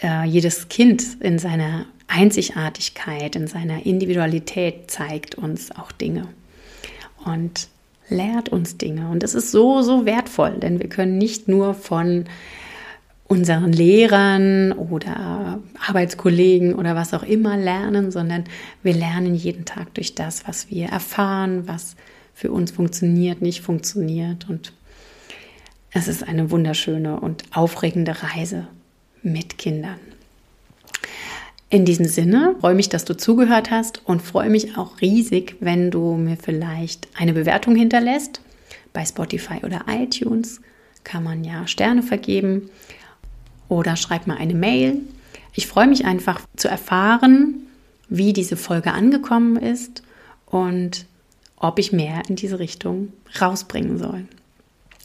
äh, 0.03 0.25
jedes 0.25 0.68
Kind 0.68 1.21
in 1.21 1.38
seiner 1.38 1.87
Einzigartigkeit, 2.09 3.37
in 3.37 3.47
seiner 3.47 3.85
Individualität 3.85 4.90
zeigt 4.90 5.35
uns 5.35 5.73
auch 5.73 5.92
Dinge. 5.92 6.29
Und 7.25 7.68
lehrt 8.09 8.49
uns 8.49 8.77
Dinge. 8.77 9.09
Und 9.11 9.23
das 9.23 9.35
ist 9.35 9.51
so, 9.51 9.83
so 9.83 10.05
wertvoll, 10.05 10.59
denn 10.59 10.81
wir 10.81 10.88
können 10.88 11.19
nicht 11.19 11.49
nur 11.49 11.75
von 11.75 12.25
unseren 13.33 13.73
Lehrern 13.73 14.73
oder 14.73 15.59
Arbeitskollegen 15.88 16.75
oder 16.75 16.95
was 16.95 17.15
auch 17.15 17.23
immer 17.23 17.57
lernen, 17.57 18.11
sondern 18.11 18.45
wir 18.83 18.93
lernen 18.93 19.35
jeden 19.35 19.65
Tag 19.65 19.95
durch 19.95 20.15
das, 20.15 20.47
was 20.47 20.71
wir 20.71 20.88
erfahren, 20.88 21.67
was 21.67 21.97
für 22.35 22.53
uns 22.53 22.73
funktioniert, 22.73 23.41
nicht 23.41 23.62
funktioniert. 23.62 24.51
Und 24.51 24.75
es 25.93 26.09
ist 26.09 26.29
eine 26.29 26.51
wunderschöne 26.51 27.21
und 27.21 27.45
aufregende 27.53 28.23
Reise 28.23 28.67
mit 29.23 29.57
Kindern. 29.57 29.99
In 31.72 31.87
diesem 31.87 32.04
Sinne 32.04 32.54
freue 32.61 32.74
mich, 32.74 32.90
dass 32.90 33.06
du 33.06 33.16
zugehört 33.16 33.70
hast 33.70 34.02
und 34.04 34.20
freue 34.20 34.50
mich 34.50 34.76
auch 34.76 35.00
riesig, 35.00 35.56
wenn 35.61 35.90
du 35.90 36.16
mir 36.16 36.37
vielleicht 36.37 37.08
eine 37.14 37.32
Bewertung 37.32 37.74
hinterlässt. 37.74 38.42
Bei 38.92 39.06
Spotify 39.06 39.64
oder 39.64 39.87
iTunes 39.88 40.61
kann 41.02 41.24
man 41.24 41.44
ja 41.44 41.66
Sterne 41.66 42.02
vergeben 42.02 42.68
oder 43.70 43.96
schreib 43.96 44.26
mal 44.26 44.37
eine 44.37 44.52
Mail. 44.52 44.98
Ich 45.54 45.66
freue 45.66 45.87
mich 45.87 46.04
einfach 46.04 46.42
zu 46.56 46.68
erfahren, 46.68 47.62
wie 48.11 48.35
diese 48.35 48.58
Folge 48.58 48.92
angekommen 48.92 49.56
ist 49.56 50.02
und 50.44 51.06
ob 51.56 51.78
ich 51.78 51.90
mehr 51.90 52.20
in 52.28 52.37
diese 52.37 52.58
Richtung 52.58 53.14
rausbringen 53.40 53.96
soll. 53.96 54.26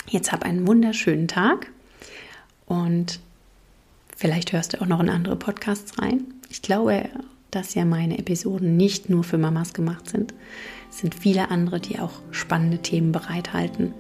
Jetzt 0.10 0.34
hab 0.34 0.44
einen 0.44 0.68
wunderschönen 0.68 1.30
Tag 1.30 1.72
und 2.66 3.22
vielleicht 4.18 4.52
hörst 4.52 4.74
du 4.74 4.82
auch 4.82 4.88
noch 4.88 5.00
in 5.00 5.08
andere 5.08 5.38
Podcasts 5.38 5.98
rein. 5.98 6.26
Ich 6.50 6.62
glaube, 6.62 7.10
dass 7.52 7.76
ja 7.76 7.86
meine 7.86 8.18
Episoden 8.18 8.78
nicht 8.78 9.10
nur 9.10 9.24
für 9.24 9.38
Mamas 9.38 9.74
gemacht 9.74 10.10
sind. 10.10 10.34
Es 10.90 11.00
sind 11.00 11.16
viele 11.16 11.50
andere, 11.52 11.80
die 11.80 12.00
auch 12.00 12.22
spannende 12.32 12.80
Themen 12.80 13.12
bereithalten, 13.12 13.94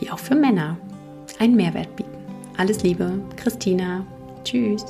die 0.00 0.10
auch 0.10 0.18
für 0.18 0.34
Männer 0.34 0.76
einen 1.38 1.56
Mehrwert 1.56 1.94
bieten. 1.96 2.10
Alles 2.56 2.82
Liebe, 2.82 3.20
Christina. 3.36 4.06
Tschüss. 4.44 4.84